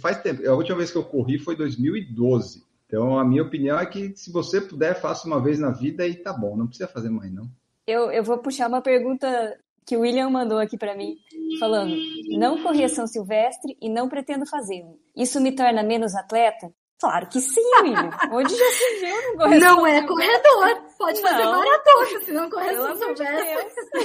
[0.00, 2.64] Faz tempo, a última vez que eu corri foi 2012.
[2.94, 6.14] Então, a minha opinião é que se você puder, faça uma vez na vida e
[6.14, 7.50] tá bom, não precisa fazer mais, não.
[7.84, 11.16] Eu, eu vou puxar uma pergunta que o William mandou aqui para mim,
[11.58, 11.96] falando:
[12.38, 14.96] não corri a São Silvestre e não pretendo fazê-lo.
[15.16, 16.72] Isso me torna menos atleta?
[17.00, 18.10] Claro que sim, William.
[18.30, 19.60] Onde já se viu no corredor?
[19.60, 20.84] Não é corredor.
[20.96, 21.28] Pode não.
[21.28, 23.98] fazer maratona, se não correr São Silvestre.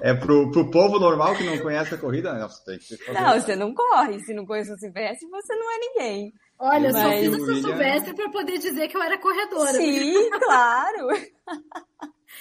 [0.00, 2.48] É pro, pro povo normal que não conhece a corrida, né?
[2.48, 3.20] Você tem que fazer.
[3.20, 4.20] Não, você não corre.
[4.20, 6.32] Se não conhece São Silvestre, você não é ninguém.
[6.58, 7.02] Olha, Mas...
[7.02, 9.72] só fiz a São Silvestre para poder dizer que eu era corredora.
[9.72, 11.08] Sim, claro.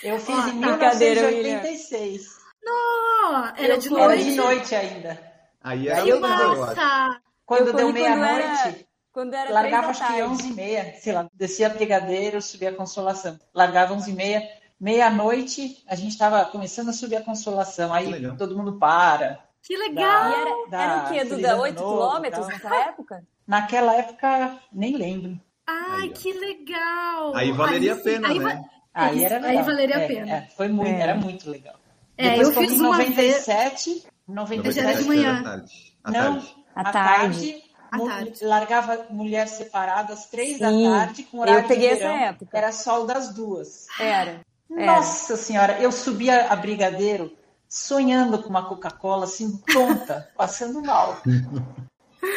[0.03, 2.29] Eu fiz oh, em 1986.
[2.63, 4.13] Não, era eu de noite.
[4.13, 5.33] Era de noite ainda.
[5.61, 7.21] Aí era eu massa.
[7.45, 11.69] Quando eu deu meia-noite, quando era largava acho que 11 e meia, sei lá, descia
[11.69, 13.39] Brigadeiro, subia a Consolação.
[13.53, 14.49] Largava 11 e meia,
[14.79, 17.93] meia-noite, a gente estava começando a subir a Consolação.
[17.93, 19.43] Aí todo mundo para.
[19.61, 20.31] Que legal!
[20.31, 21.57] Da, era, da, era o quê, Duda?
[21.57, 23.23] 8 quilômetros naquela época?
[23.47, 25.39] Naquela época, nem lembro.
[25.67, 27.35] Ai, aí, que legal!
[27.35, 28.63] Aí valeria aí, a pena, aí, né?
[28.93, 29.49] Aí, era legal.
[29.49, 30.31] aí valeria é, a pena.
[30.31, 31.01] É, foi muito, é.
[31.01, 31.75] era muito legal.
[32.17, 34.07] É, Depois, eu fiz uma 97, vez...
[34.27, 35.65] 97, era de manhã.
[36.03, 36.43] À Não,
[36.75, 37.63] à tarde.
[37.91, 38.45] À tarde.
[38.45, 42.15] Largava mulher separada às três da tarde, com horário eu peguei de verão.
[42.15, 42.57] essa época.
[42.57, 43.87] Era sol das duas.
[43.99, 44.41] Era.
[44.69, 45.41] Nossa era.
[45.41, 47.31] senhora, eu subia a Brigadeiro
[47.67, 51.21] sonhando com uma Coca-Cola, assim, tonta, passando mal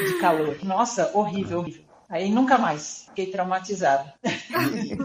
[0.06, 0.56] de calor.
[0.62, 1.88] Nossa, horrível, horrível.
[2.08, 4.14] Aí nunca mais, fiquei traumatizada.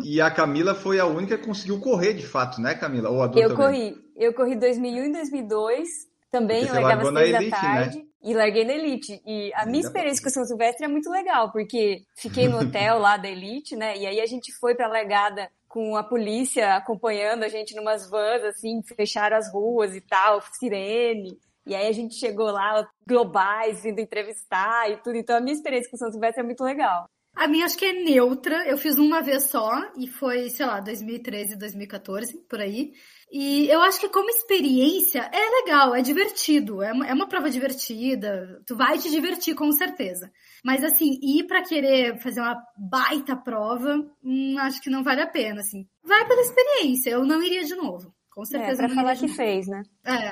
[0.03, 3.09] E, e, a Camila foi a única que conseguiu correr de fato, né, Camila?
[3.09, 3.55] Ou a eu também?
[3.55, 5.89] corri, eu corri 2001 e 2002,
[6.31, 7.49] também eu largava às seis da né?
[7.49, 7.97] tarde.
[7.97, 8.05] Né?
[8.23, 9.21] E larguei na Elite.
[9.25, 12.97] E a minha experiência com o São Silvestre é muito legal, porque fiquei no hotel
[12.97, 13.97] lá da Elite, né?
[13.97, 18.43] E aí a gente foi pra largada com a polícia acompanhando a gente numas vans,
[18.45, 21.37] assim, fecharam as ruas e tal, sirene.
[21.65, 25.17] E aí a gente chegou lá, globais, indo entrevistar e tudo.
[25.17, 27.05] Então a minha experiência com o São Silvestre é muito legal.
[27.35, 28.67] A minha acho que é neutra.
[28.67, 32.93] Eu fiz uma vez só e foi, sei lá, 2013, 2014, por aí.
[33.31, 37.49] E eu acho que como experiência é legal, é divertido, é uma, é uma prova
[37.49, 40.31] divertida, tu vai te divertir com certeza.
[40.63, 45.27] Mas assim, ir para querer fazer uma baita prova, hum, acho que não vale a
[45.27, 45.87] pena, assim.
[46.03, 48.13] Vai pela experiência, eu não iria de novo.
[48.29, 48.83] Com certeza.
[48.83, 49.81] É, pra falar que fez, né?
[50.05, 50.31] É.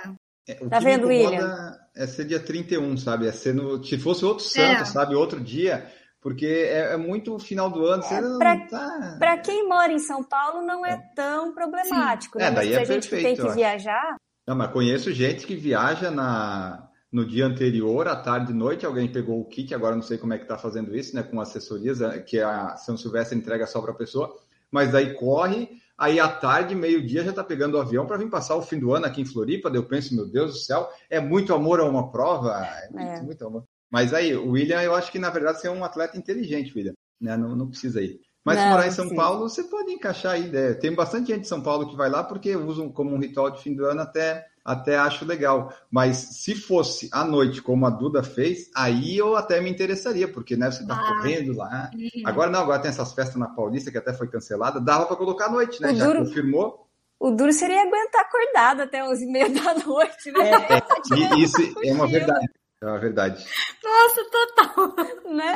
[0.52, 1.78] É, tá vendo, William?
[1.96, 3.28] É ser dia 31, sabe?
[3.28, 4.86] É ser no, se fosse outro santo, é.
[4.86, 5.16] sabe?
[5.16, 5.86] Outro dia,
[6.22, 8.04] porque é, é, muito final do ano.
[8.04, 9.16] Você é, pra, tá...
[9.18, 10.98] pra quem mora em São Paulo, não é, é.
[11.16, 12.38] tão problemático.
[12.38, 12.46] Né?
[12.46, 14.16] É, daí é a gente perfeito, tem que viajar.
[14.48, 18.86] Não, mas conheço gente que viaja na, no dia anterior, à tarde e noite.
[18.86, 21.24] Alguém pegou o kit, agora não sei como é que tá fazendo isso, né?
[21.24, 24.34] Com assessorias, é, que a São Silvestre entrega só para a pessoa.
[24.72, 28.56] Mas daí corre Aí à tarde, meio-dia, já está pegando o avião para vir passar
[28.56, 29.70] o fim do ano aqui em Floripa.
[29.70, 32.58] Daí eu penso, meu Deus do céu, é muito amor a uma prova.
[32.58, 33.22] É muito, é.
[33.22, 33.66] muito amor.
[33.88, 36.94] Mas aí, o William, eu acho que na verdade você é um atleta inteligente, William.
[37.22, 37.38] Né?
[37.38, 38.20] Não, não precisa ir.
[38.44, 39.16] Mas não, se morar em São sim.
[39.16, 40.50] Paulo, você pode encaixar aí.
[40.50, 40.74] Né?
[40.74, 43.62] Tem bastante gente de São Paulo que vai lá porque usam como um ritual de
[43.62, 45.74] fim do ano até até acho legal.
[45.90, 50.56] Mas se fosse à noite, como a Duda fez, aí eu até me interessaria, porque
[50.56, 51.90] né, você tá ah, correndo lá.
[51.92, 52.24] Sim.
[52.26, 55.46] Agora não, agora tem essas festas na Paulista que até foi cancelada, dava para colocar
[55.46, 55.92] à noite, né?
[55.92, 56.88] O Já duro, confirmou.
[57.20, 60.52] O duro seria aguentar acordado até 11 e meia da noite, né?
[60.52, 62.48] É, é, isso é uma verdade.
[62.82, 63.46] É uma verdade.
[63.84, 64.96] Nossa, total.
[65.36, 65.56] Né?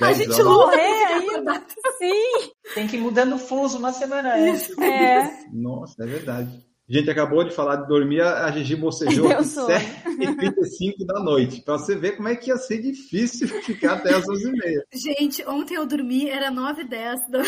[0.00, 1.64] A gente morrer ainda.
[1.98, 2.52] Sim.
[2.74, 4.76] Tem que ir mudando o fuso uma semana antes.
[4.78, 5.46] É.
[5.52, 6.66] Nossa, é verdade.
[6.86, 11.62] A gente acabou de falar de dormir, a Gigi bocejou às 7h35 da noite.
[11.62, 14.82] Para você ver como é que ia ser difícil ficar até as 11h30.
[14.92, 17.30] Gente, ontem eu dormi, era 9h10.
[17.30, 17.42] Da...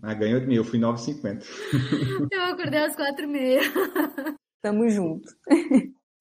[0.00, 1.44] Ah, ganhou de mim, eu fui 9h50.
[2.30, 4.36] Eu acordei às 4h30.
[4.62, 5.28] Tamo junto.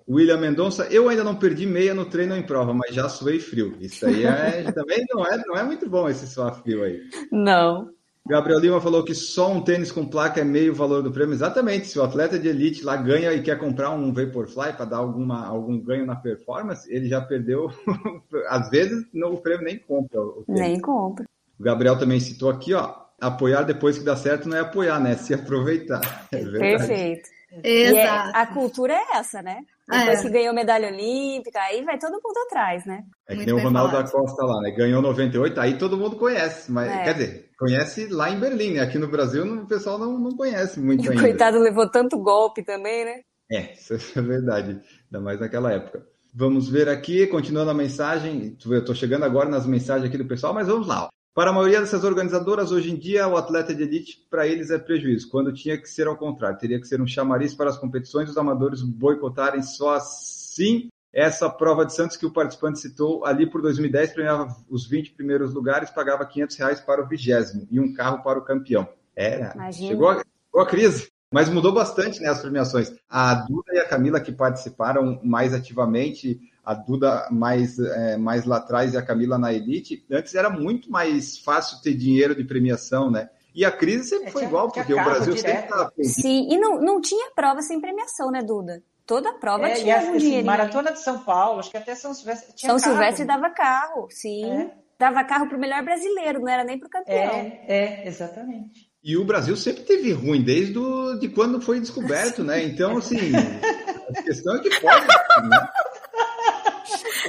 [0.08, 3.76] William Mendonça, eu ainda não perdi meia no treino em prova, mas já suei frio.
[3.80, 7.02] Isso aí é, também não é, não é muito bom esse suar frio aí.
[7.32, 7.90] Não.
[8.28, 11.34] Gabriel Lima falou que só um tênis com placa é meio valor do prêmio.
[11.34, 11.88] Exatamente.
[11.88, 15.46] Se o atleta de elite lá ganha e quer comprar um Vaporfly para dar alguma,
[15.46, 17.70] algum ganho na performance, ele já perdeu.
[18.50, 20.20] Às vezes o prêmio nem compra.
[20.48, 21.26] Nem compra.
[21.60, 23.06] O Gabriel também citou aqui, ó.
[23.22, 25.12] Apoiar depois que dá certo não é apoiar, né?
[25.12, 26.28] É se aproveitar.
[26.32, 27.30] É Perfeito.
[27.64, 28.36] Exato.
[28.36, 29.64] É, a cultura é essa, né?
[29.88, 30.22] Depois é.
[30.24, 33.04] que ganhou medalha olímpica, aí vai todo mundo atrás, né?
[33.28, 34.06] É que nem o Ronaldo falado.
[34.06, 34.72] da Costa lá, né?
[34.72, 36.72] Ganhou 98, aí todo mundo conhece.
[36.72, 37.04] Mas, é.
[37.04, 38.80] quer dizer, conhece lá em Berlim, né?
[38.80, 41.22] Aqui no Brasil o pessoal não, não conhece muito ainda.
[41.22, 43.22] Coitado, levou tanto golpe também, né?
[43.52, 44.82] É, isso é verdade.
[45.06, 46.04] Ainda mais naquela época.
[46.34, 48.58] Vamos ver aqui, continuando a mensagem.
[48.66, 51.08] Eu estou chegando agora nas mensagens aqui do pessoal, mas vamos lá.
[51.36, 54.78] Para a maioria dessas organizadoras, hoje em dia, o atleta de elite, para eles, é
[54.78, 56.58] prejuízo, quando tinha que ser ao contrário.
[56.58, 61.86] Teria que ser um chamariz para as competições, os amadores boicotarem só assim essa prova
[61.86, 66.26] de Santos que o participante citou ali por 2010 premiava os 20 primeiros lugares, pagava
[66.26, 68.88] 500 reais para o vigésimo e um carro para o campeão.
[69.14, 72.94] Era, chegou a, chegou a crise, mas mudou bastante né, as premiações.
[73.10, 78.58] A Duda e a Camila que participaram mais ativamente, a Duda mais, é, mais lá
[78.58, 83.12] atrás e a Camila na elite, antes era muito mais fácil ter dinheiro de premiação,
[83.12, 83.30] né?
[83.54, 85.52] E a crise sempre é, foi igual, porque o Brasil direto.
[85.52, 85.94] sempre estava...
[86.02, 88.84] Sim, e não, não tinha prova sem premiação, né, Duda?
[89.06, 92.14] Toda a prova é, tinha um assim, Maratona de São Paulo, acho que até São
[92.14, 92.92] Silvestre tinha São carro.
[92.96, 94.52] Silvestre dava carro, sim.
[94.52, 94.72] É.
[94.98, 97.16] Dava carro para o melhor brasileiro, não era nem para o campeão.
[97.16, 98.90] É, é, exatamente.
[99.04, 102.64] E o Brasil sempre teve ruim, desde do, de quando foi descoberto, né?
[102.64, 103.18] Então, assim,
[104.18, 105.06] a questão é que pode.
[105.48, 105.68] Né?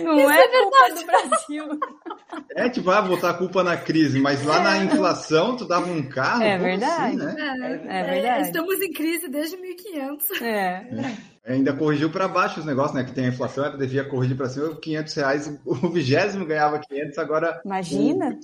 [0.02, 1.80] Não Isso é, é culpa do Brasil.
[2.54, 4.62] É, tipo, ah, botar a culpa na crise, mas lá é.
[4.62, 6.42] na inflação tu dava um carro.
[6.42, 7.16] É verdade.
[7.16, 7.80] Assim, né?
[7.86, 8.46] é, é, verdade.
[8.46, 10.42] Estamos em crise desde 1500.
[10.42, 11.16] É.
[11.46, 13.04] Ainda corrigiu para baixo os negócios, né?
[13.04, 15.60] Que tem a inflação, ela devia corrigir para cima 500 reais.
[15.64, 17.60] O vigésimo ganhava 500, agora.
[17.64, 18.38] Imagina.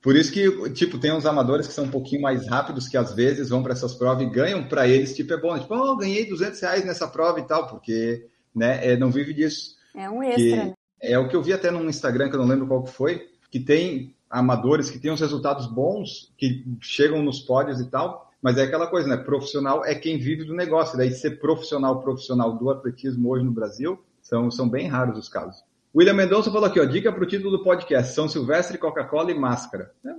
[0.00, 3.12] Por isso que, tipo, tem uns amadores que são um pouquinho mais rápidos, que às
[3.12, 5.58] vezes vão para essas provas e ganham para eles, tipo, é bom.
[5.58, 9.74] Tipo, oh, ganhei 200 reais nessa prova e tal, porque né, é, não vive disso.
[9.96, 10.66] É um extra.
[10.66, 10.74] Né?
[11.00, 13.28] É o que eu vi até no Instagram, que eu não lembro qual que foi,
[13.50, 18.58] que tem amadores que têm uns resultados bons, que chegam nos pódios e tal, mas
[18.58, 19.16] é aquela coisa, né?
[19.16, 20.96] Profissional é quem vive do negócio.
[20.96, 25.64] Daí ser profissional, profissional do atletismo hoje no Brasil, são, são bem raros os casos.
[25.96, 29.34] William Mendonça falou aqui, ó, dica para o título do podcast, São Silvestre, Coca-Cola e
[29.34, 29.92] máscara.
[30.04, 30.10] É,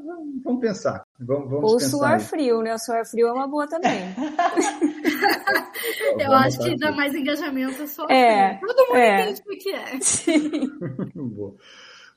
[0.43, 1.03] vamos pensar.
[1.19, 2.19] Vamos, vamos o pensar suor aí.
[2.19, 2.73] frio, né?
[2.73, 4.15] O suor frio é uma boa também.
[6.17, 8.07] Eu acho que dá mais engajamento só.
[8.09, 9.21] É, Todo mundo é.
[9.21, 9.99] entende o que é.
[10.01, 10.67] Sim.
[11.13, 11.53] boa.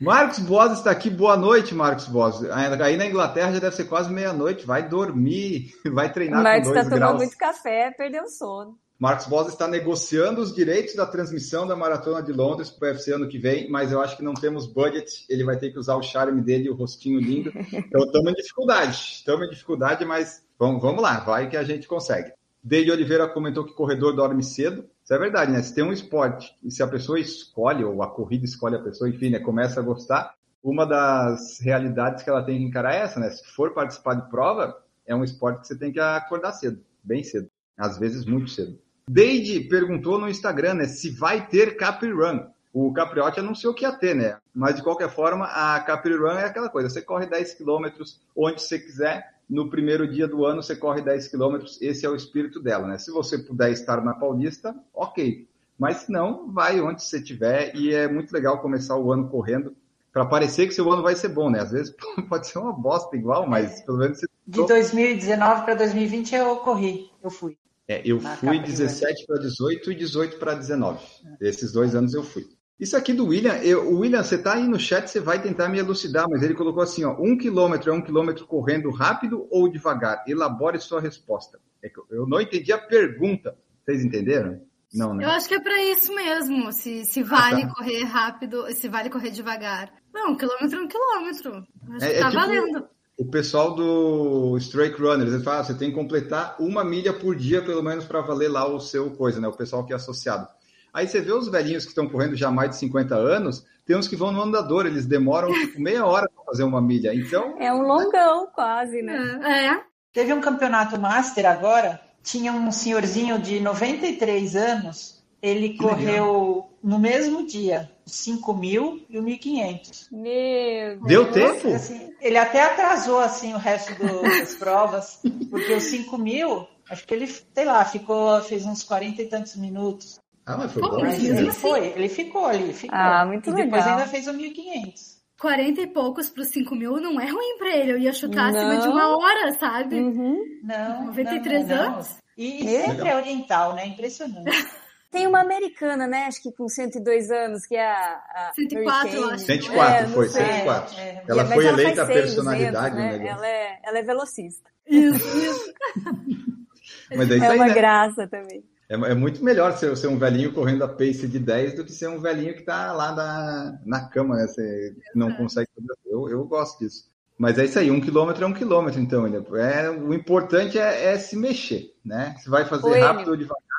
[0.00, 1.10] Marcos Boas está aqui.
[1.10, 2.42] Boa noite, Marcos Boas.
[2.50, 4.66] Aí na Inglaterra já deve ser quase meia-noite.
[4.66, 8.78] Vai dormir, vai treinar Marcos com dois está tomando muito café, perdeu o sono.
[9.00, 13.14] Marcos Boas está negociando os direitos da transmissão da Maratona de Londres para o UFC
[13.14, 15.24] ano que vem, mas eu acho que não temos budget.
[15.26, 17.50] Ele vai ter que usar o charme dele e o rostinho lindo.
[17.72, 18.92] Então estamos em dificuldade.
[18.92, 22.30] Estamos em dificuldade, mas vamos, vamos lá, vai que a gente consegue.
[22.62, 24.84] Deide Oliveira comentou que corredor dorme cedo.
[25.02, 25.62] Isso é verdade, né?
[25.62, 29.08] Se tem um esporte e se a pessoa escolhe, ou a corrida escolhe a pessoa,
[29.08, 33.18] enfim, né, começa a gostar, uma das realidades que ela tem que encarar é essa,
[33.18, 33.30] né?
[33.30, 37.24] Se for participar de prova, é um esporte que você tem que acordar cedo, bem
[37.24, 38.78] cedo, às vezes muito cedo.
[39.12, 42.46] Deide perguntou no Instagram, né, se vai ter Capri Run.
[42.72, 44.36] O Capriotti anunciou que ia ter, né?
[44.54, 48.62] Mas de qualquer forma, a Capri Run é aquela coisa, você corre 10 quilômetros onde
[48.62, 52.62] você quiser, no primeiro dia do ano você corre 10 quilômetros, esse é o espírito
[52.62, 52.98] dela, né?
[52.98, 55.44] Se você puder estar na Paulista, ok.
[55.76, 59.74] Mas se não, vai onde você estiver e é muito legal começar o ano correndo
[60.12, 61.58] para parecer que seu ano vai ser bom, né?
[61.58, 61.92] Às vezes
[62.30, 64.20] pode ser uma bosta igual, mas pelo menos...
[64.20, 64.26] Você...
[64.46, 67.58] De 2019 para 2020 eu corri, eu fui.
[67.90, 71.04] É, eu fui 17 para 18 e 18 para 19.
[71.40, 72.46] Esses dois anos eu fui.
[72.78, 75.80] Isso aqui do William, eu, William, você está aí no chat, você vai tentar me
[75.80, 80.22] elucidar, mas ele colocou assim, ó, um quilômetro é um quilômetro correndo rápido ou devagar?
[80.28, 81.58] Elabore sua resposta.
[81.82, 83.58] É eu não entendi a pergunta.
[83.84, 84.62] Vocês entenderam?
[84.94, 85.24] Não, né?
[85.24, 87.74] Eu acho que é para isso mesmo, se, se vale ah, tá.
[87.74, 89.92] correr rápido, se vale correr devagar.
[90.14, 91.66] Não, um quilômetro é um quilômetro.
[91.96, 92.88] Acho é, que tá é tipo valendo.
[93.20, 97.36] O pessoal do Strike Runners, ele fala, ah, você tem que completar uma milha por
[97.36, 99.46] dia, pelo menos, para valer lá o seu coisa, né?
[99.46, 100.48] O pessoal que é associado.
[100.90, 104.08] Aí você vê os velhinhos que estão correndo já mais de 50 anos, tem uns
[104.08, 107.14] que vão no andador, eles demoram tipo, meia hora para fazer uma milha.
[107.14, 107.56] Então.
[107.60, 109.38] É um longão, quase, né?
[109.44, 109.82] É.
[110.14, 117.46] Teve um campeonato master agora, tinha um senhorzinho de 93 anos, ele correu no mesmo
[117.46, 120.08] dia, 5 mil e o 1.500.
[120.10, 121.68] Meu Deu tempo?
[121.74, 127.06] Assim, ele até atrasou assim o resto do, das provas, porque os 5 mil, acho
[127.06, 130.18] que ele, sei lá, ficou, fez uns 40 e tantos minutos.
[130.46, 131.00] Ah, mas foi bom.
[131.00, 132.98] Mas ele foi, ele ficou ali, ficou.
[132.98, 133.66] Ah, muito e legal.
[133.66, 135.20] depois ainda fez o 1.500.
[135.40, 137.92] 40 e poucos para os 5 mil não é ruim para ele.
[137.92, 138.58] Eu ia chutar não.
[138.58, 139.98] acima de uma hora, sabe?
[139.98, 140.38] Uhum.
[140.62, 141.06] Não.
[141.06, 141.84] 93 não, não.
[141.94, 142.16] anos?
[142.36, 143.86] E sempre é oriental, né?
[143.86, 144.50] Impressionante.
[145.10, 146.26] Tem uma americana, né?
[146.26, 148.22] Acho que com 102 anos, que é a.
[148.34, 149.44] a 104, eu acho.
[149.44, 150.96] 104, é, foi, 104.
[150.96, 151.24] É, é.
[151.26, 153.28] Ela foi ela eleita a personalidade 200, né?
[153.28, 154.70] Ela é, ela é velocista.
[154.86, 155.74] Isso, isso.
[157.16, 157.74] Mas é, isso é aí, uma né?
[157.74, 158.64] graça também.
[158.88, 161.92] É, é, muito melhor ser, ser um velhinho correndo a pace de 10 do que
[161.92, 164.46] ser um velhinho que está lá na, na cama, né?
[164.46, 165.68] Você não consegue.
[166.06, 167.10] Eu, eu gosto disso.
[167.36, 171.18] Mas é isso aí, um quilômetro é um quilômetro, então, é, o importante é, é
[171.18, 172.36] se mexer, né?
[172.38, 173.69] Se vai fazer Oi, rápido ou devagar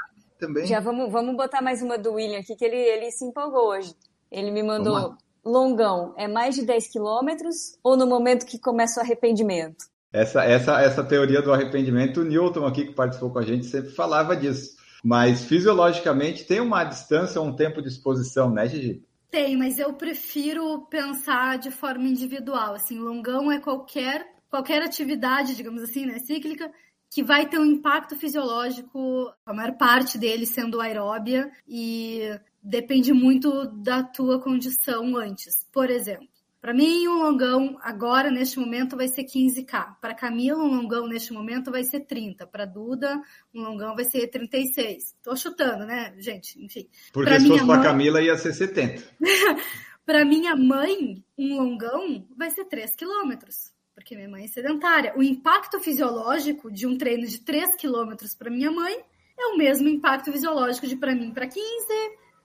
[0.41, 0.65] também.
[0.65, 3.93] Já vamos, vamos botar mais uma do William aqui, que ele, ele se empolgou hoje.
[4.31, 9.03] Ele me mandou longão é mais de 10 quilômetros ou no momento que começa o
[9.03, 9.85] arrependimento?
[10.13, 13.91] Essa, essa, essa teoria do arrependimento, o Newton aqui que participou com a gente sempre
[13.91, 14.75] falava disso.
[15.03, 19.03] Mas fisiologicamente tem uma distância, um tempo de exposição, né, Gigi?
[19.31, 22.75] Tem, mas eu prefiro pensar de forma individual.
[22.75, 26.69] Assim, longão é qualquer, qualquer atividade, digamos assim, né, cíclica,
[27.11, 32.21] que vai ter um impacto fisiológico, a maior parte dele sendo aeróbia, e
[32.63, 35.67] depende muito da tua condição antes.
[35.73, 36.25] Por exemplo,
[36.61, 39.97] para mim, um longão agora, neste momento, vai ser 15K.
[39.99, 42.47] Para Camila, um longão neste momento vai ser 30.
[42.47, 43.21] Para Duda,
[43.53, 45.15] um longão vai ser 36.
[45.21, 46.63] Tô chutando, né, gente?
[46.63, 46.87] Enfim.
[47.11, 47.83] Porque se fosse para mãe...
[47.83, 49.03] Camila, ia ser 70.
[50.05, 53.70] para minha mãe, um longão vai ser 3 quilômetros.
[54.01, 55.13] Porque minha mãe é sedentária.
[55.15, 58.99] O impacto fisiológico de um treino de 3 quilômetros para minha mãe
[59.37, 61.61] é o mesmo impacto fisiológico de para mim para 15,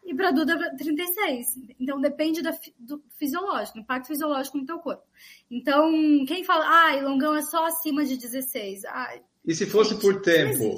[0.04, 1.58] e para Duda 36.
[1.80, 5.02] Então depende da, do fisiológico, impacto fisiológico no teu corpo.
[5.50, 5.90] Então,
[6.26, 8.84] quem fala, ah, longão é só acima de 16.
[8.84, 10.76] Ah, e se fosse gente, por tempo?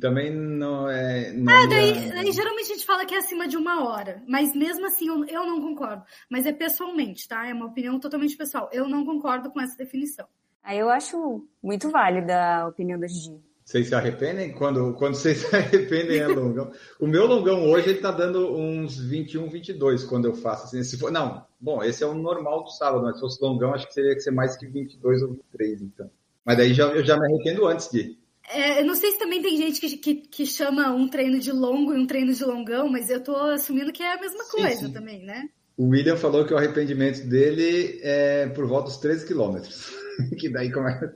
[0.00, 1.32] Também não é.
[1.32, 4.22] Não ah, daí, daí, geralmente a gente fala que é acima de uma hora.
[4.26, 6.02] Mas mesmo assim eu, eu não concordo.
[6.28, 7.46] Mas é pessoalmente, tá?
[7.46, 8.70] É uma opinião totalmente pessoal.
[8.72, 10.26] Eu não concordo com essa definição.
[10.62, 13.38] Aí eu acho muito válida a opinião da Gigi.
[13.64, 14.52] Vocês se arrependem?
[14.52, 16.70] Quando, quando vocês se arrependem é longão.
[17.00, 20.66] O meu longão hoje ele tá dando uns 21, 22 quando eu faço.
[20.66, 23.72] Assim, se for, não, bom, esse é o normal do sábado, mas se fosse longão,
[23.72, 26.10] acho que teria que ser mais que 22 ou 23, então.
[26.44, 28.18] Mas daí já, eu já me arrependo antes de.
[28.50, 31.50] É, eu não sei se também tem gente que, que, que, chama um treino de
[31.50, 34.86] longo e um treino de longão, mas eu tô assumindo que é a mesma coisa
[34.86, 34.92] sim.
[34.92, 35.48] também, né?
[35.76, 39.92] O William falou que o arrependimento dele é por volta dos 13 quilômetros.
[40.38, 41.12] que daí começa.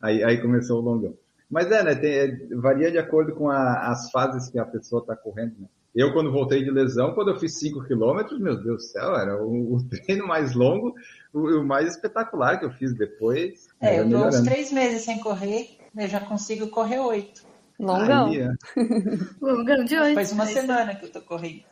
[0.00, 1.14] Aí, aí começou o longão.
[1.50, 1.94] Mas é, né?
[1.94, 5.66] Tem, é, varia de acordo com a, as fases que a pessoa está correndo, né?
[5.94, 9.42] Eu, quando voltei de lesão, quando eu fiz 5 quilômetros, meu Deus do céu, era
[9.42, 10.94] o, o treino mais longo,
[11.32, 13.66] o, o, mais espetacular que eu fiz depois.
[13.80, 17.44] É, eu tô uns três meses sem correr, eu já consigo correr oito.
[17.78, 18.28] Longão.
[18.28, 18.50] Aí, é.
[19.40, 20.14] Longão de oito.
[20.14, 21.64] Faz uma semana que eu tô correndo.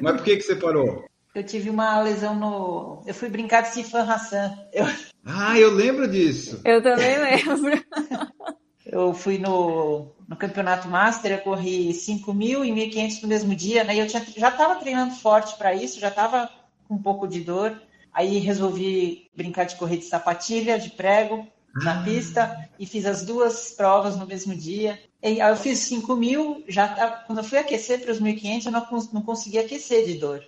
[0.00, 1.04] Mas por que, que você parou?
[1.34, 3.02] Eu tive uma lesão no.
[3.06, 4.56] Eu fui brincar de Sifan Hassan.
[4.72, 4.86] Eu...
[5.24, 6.60] Ah, eu lembro disso.
[6.64, 7.84] Eu também lembro.
[8.86, 13.84] eu fui no, no campeonato master, eu corri 5 mil e 1.500 no mesmo dia,
[13.84, 13.94] né?
[13.94, 16.50] E eu tinha, já estava treinando forte para isso, já estava
[16.88, 17.80] com um pouco de dor.
[18.12, 23.70] Aí resolvi brincar de correr de sapatilha, de prego na pista e fiz as duas
[23.72, 25.00] provas no mesmo dia.
[25.22, 28.72] E aí eu fiz 5 mil, já quando eu fui aquecer para os 1.500, eu
[28.72, 30.44] não, não consegui aquecer de dor.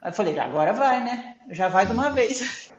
[0.00, 1.36] Aí eu falei, agora vai, né?
[1.50, 2.70] Já vai de uma vez.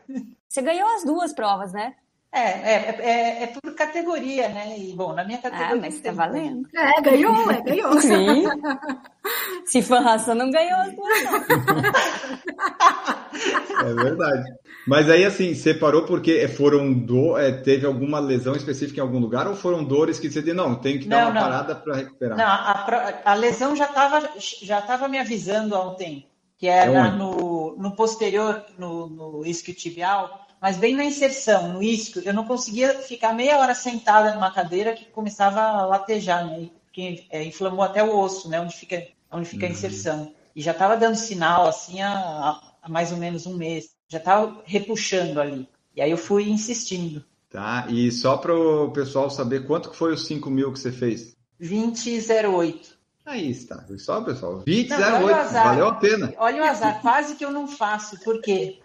[0.47, 1.95] Você ganhou as duas provas, né?
[2.35, 4.75] É, é, é, é, por categoria, né?
[4.79, 5.75] E, bom, na minha categoria.
[5.75, 6.67] Ah, mas tá valendo.
[6.75, 7.93] É, ganhou, é, ganhou.
[8.01, 8.45] Sim.
[9.67, 11.35] Se for raça, não ganhou as duas, não.
[13.87, 14.43] É verdade.
[14.87, 19.19] Mas aí, assim, você parou porque foram do, é, teve alguma lesão específica em algum
[19.19, 21.41] lugar ou foram dores que você disse, não, tem que dar não, uma não.
[21.41, 22.37] parada para recuperar?
[22.37, 26.27] Não, a, a, lesão já estava já tava me avisando há um tempo,
[26.57, 32.33] que era no, no posterior, no, no isquiotibial, mas bem na inserção, no isco, eu
[32.33, 36.69] não conseguia ficar meia hora sentada numa cadeira que começava a latejar, né?
[36.89, 38.61] Que é, inflamou até o osso, né?
[38.61, 39.73] Onde fica, onde fica a uhum.
[39.73, 40.33] inserção.
[40.55, 43.89] E já estava dando sinal, assim, há, há, mais ou menos um mês.
[44.07, 45.67] Já estava repuxando ali.
[45.93, 47.25] E aí eu fui insistindo.
[47.49, 50.93] Tá, e só para o pessoal saber, quanto que foi os 5 mil que você
[50.93, 51.35] fez?
[51.61, 52.93] 20,08.
[53.25, 56.33] Aí está, só pessoal, 20,08, valeu a pena.
[56.37, 58.79] Olha o azar, quase que eu não faço, por quê?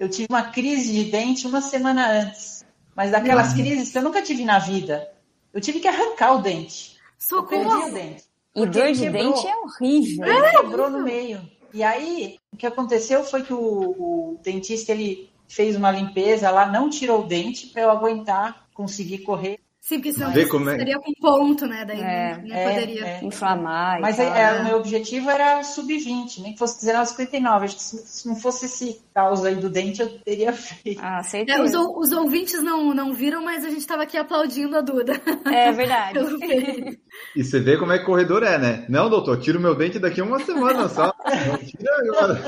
[0.00, 2.64] Eu tive uma crise de dente uma semana antes.
[2.96, 5.12] Mas daquelas crises que eu nunca tive na vida.
[5.52, 6.96] Eu tive que arrancar o dente.
[7.18, 7.62] Socorro!
[7.62, 8.24] Eu perdi o dente.
[8.56, 10.24] E dor de dente é horrível.
[10.24, 11.46] É, quebrou no meio.
[11.74, 16.66] E aí, o que aconteceu foi que o, o dentista ele fez uma limpeza lá,
[16.66, 19.60] não tirou o dente para eu aguentar conseguir correr
[19.90, 20.76] Sim, porque senão Vê como é...
[20.76, 21.84] seria com ponto, né?
[21.84, 23.24] Daí é, não, é, poderia é.
[23.24, 24.00] inflamar.
[24.00, 27.64] Mas é, o meu objetivo era sub-20, nem que fosse 19,59.
[27.64, 31.00] Acho que se, se, não fosse esse caos aí do dente, eu teria feito.
[31.02, 31.58] Ah, certeza.
[31.58, 35.20] É, os, os, ouvintes não, não viram, mas a gente estava aqui aplaudindo a Duda.
[35.52, 36.20] É verdade.
[37.34, 38.86] e você vê como é que corredor é, né?
[38.88, 41.12] Não, doutor, tiro meu dente daqui uma semana só.
[41.48, 42.40] Não tira agora.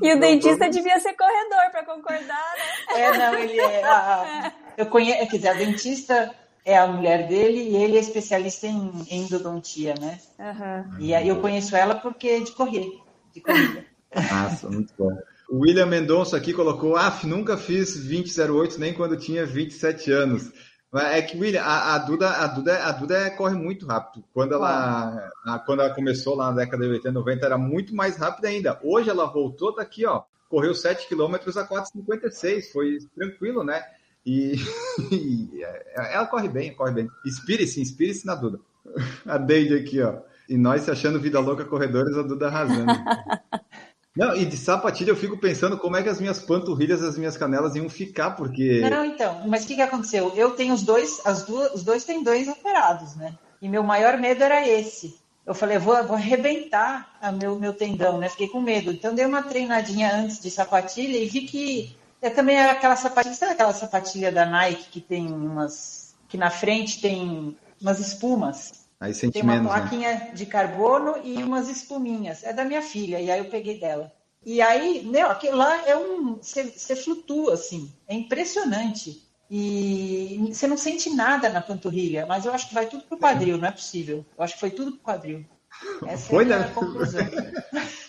[0.00, 2.98] e o dentista devia ser corredor para concordar, né?
[2.98, 3.84] É, não, ele é.
[3.84, 8.66] Ah, eu conheço, quer dizer, a dentista é a mulher dele e ele é especialista
[8.66, 10.18] em endodontia, né?
[10.38, 11.00] Uhum.
[11.00, 13.00] E aí eu conheço ela porque de correr,
[13.32, 13.84] de corrida.
[14.14, 15.16] Nossa, muito bom.
[15.50, 20.50] O William Mendonça aqui colocou, af, nunca fiz 2008 nem quando tinha 27 anos.
[20.94, 24.24] É que, William, a, a, Duda, a, Duda, a Duda corre muito rápido.
[24.32, 28.16] Quando ela, a, quando ela começou lá na década de 80, 90, era muito mais
[28.18, 28.78] rápida ainda.
[28.82, 30.22] Hoje ela voltou, tá aqui, ó.
[30.50, 32.72] Correu 7 km a 4,56.
[32.72, 33.82] Foi tranquilo, né?
[34.24, 34.54] E,
[35.10, 37.08] e, é, ela corre bem, corre bem.
[37.24, 38.60] Inspire-se, inspire-se na Duda.
[39.26, 40.18] A Deide aqui, ó.
[40.48, 42.92] E nós se achando vida louca corredores, a Duda arrasando.
[44.14, 47.36] Não, e de sapatilha eu fico pensando como é que as minhas panturrilhas, as minhas
[47.36, 48.80] canelas iam ficar, porque.
[48.80, 50.30] Não, então, mas o que, que aconteceu?
[50.36, 53.34] Eu tenho os dois, as duas, os dois tendões operados, né?
[53.62, 55.18] E meu maior medo era esse.
[55.46, 58.28] Eu falei, vou, vou arrebentar meu, meu tendão, né?
[58.28, 58.92] Fiquei com medo.
[58.92, 63.52] Então dei uma treinadinha antes de sapatilha e vi que é também aquela sapatilha, sabe
[63.52, 66.14] aquela sapatilha da Nike que tem umas.
[66.28, 68.82] que na frente tem umas espumas?
[69.00, 69.78] Aí sente Tem uma menos, né?
[69.80, 72.44] plaquinha de carbono e umas espuminhas.
[72.44, 74.12] É da minha filha, e aí eu peguei dela.
[74.46, 76.36] E aí, meu, aquilo lá é um.
[76.40, 77.92] Você flutua, assim.
[78.06, 79.28] É impressionante.
[79.50, 83.58] E você não sente nada na panturrilha, mas eu acho que vai tudo pro quadril,
[83.58, 84.24] não é possível.
[84.38, 85.44] Eu acho que foi tudo pro quadril.
[86.06, 86.72] Essa Foi, é a né?
[86.74, 87.20] conclusão.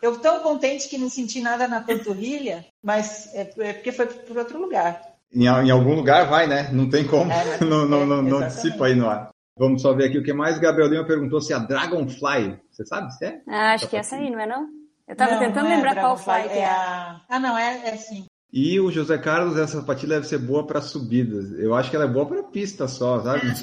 [0.00, 4.36] Eu tão contente que não senti nada na panturrilha, mas é, é porque foi por
[4.36, 5.00] outro lugar.
[5.32, 6.70] Em, em algum lugar vai, né?
[6.72, 7.30] Não tem como.
[7.30, 9.30] É, não não, não, não É, dissipa aí no ar.
[9.56, 10.58] Vamos só ver aqui o que mais.
[10.58, 12.58] Gabriel Lima perguntou se a Dragonfly.
[12.70, 13.40] Você sabe se é?
[13.48, 14.68] Ah, acho que é essa aí, não é não?
[15.06, 16.58] Eu tava Não, tentando não é lembrar qual fly que é.
[16.58, 16.66] é.
[16.66, 17.20] A...
[17.28, 18.26] Ah, não, é, é sim.
[18.52, 21.52] E o José Carlos, essa sapatilha deve ser boa para subidas.
[21.58, 23.54] Eu acho que ela é boa para pista só, sabe?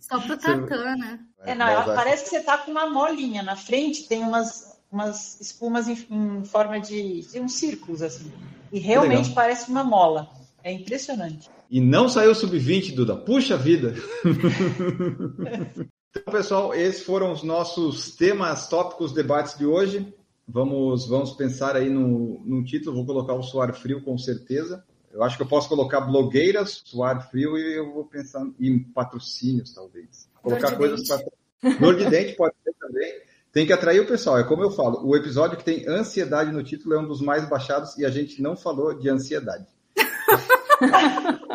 [0.00, 1.20] Só, só pro tatã, né?
[1.44, 3.42] É, não, ela parece que você tá com uma molinha.
[3.42, 8.32] Na frente tem umas, umas espumas em, em forma de, de uns círculos, assim.
[8.72, 9.34] E realmente legal.
[9.34, 10.28] parece uma mola.
[10.62, 11.48] É impressionante.
[11.70, 13.16] E não saiu sub-20, Duda.
[13.16, 13.94] Puxa vida!
[16.10, 20.12] então, pessoal, esses foram os nossos temas, tópicos, debates de hoje.
[20.48, 22.96] Vamos, vamos pensar aí no, no título.
[22.96, 24.84] Vou colocar o suar frio, com certeza.
[25.12, 29.72] Eu acho que eu posso colocar blogueiras, suar frio, e eu vou pensar em patrocínios,
[29.72, 30.28] talvez.
[30.42, 31.24] Colocar coisas para.
[31.80, 33.25] Dor de dente pode ser também.
[33.56, 34.38] Tem que atrair o pessoal.
[34.38, 37.48] É como eu falo, o episódio que tem ansiedade no título é um dos mais
[37.48, 39.64] baixados e a gente não falou de ansiedade.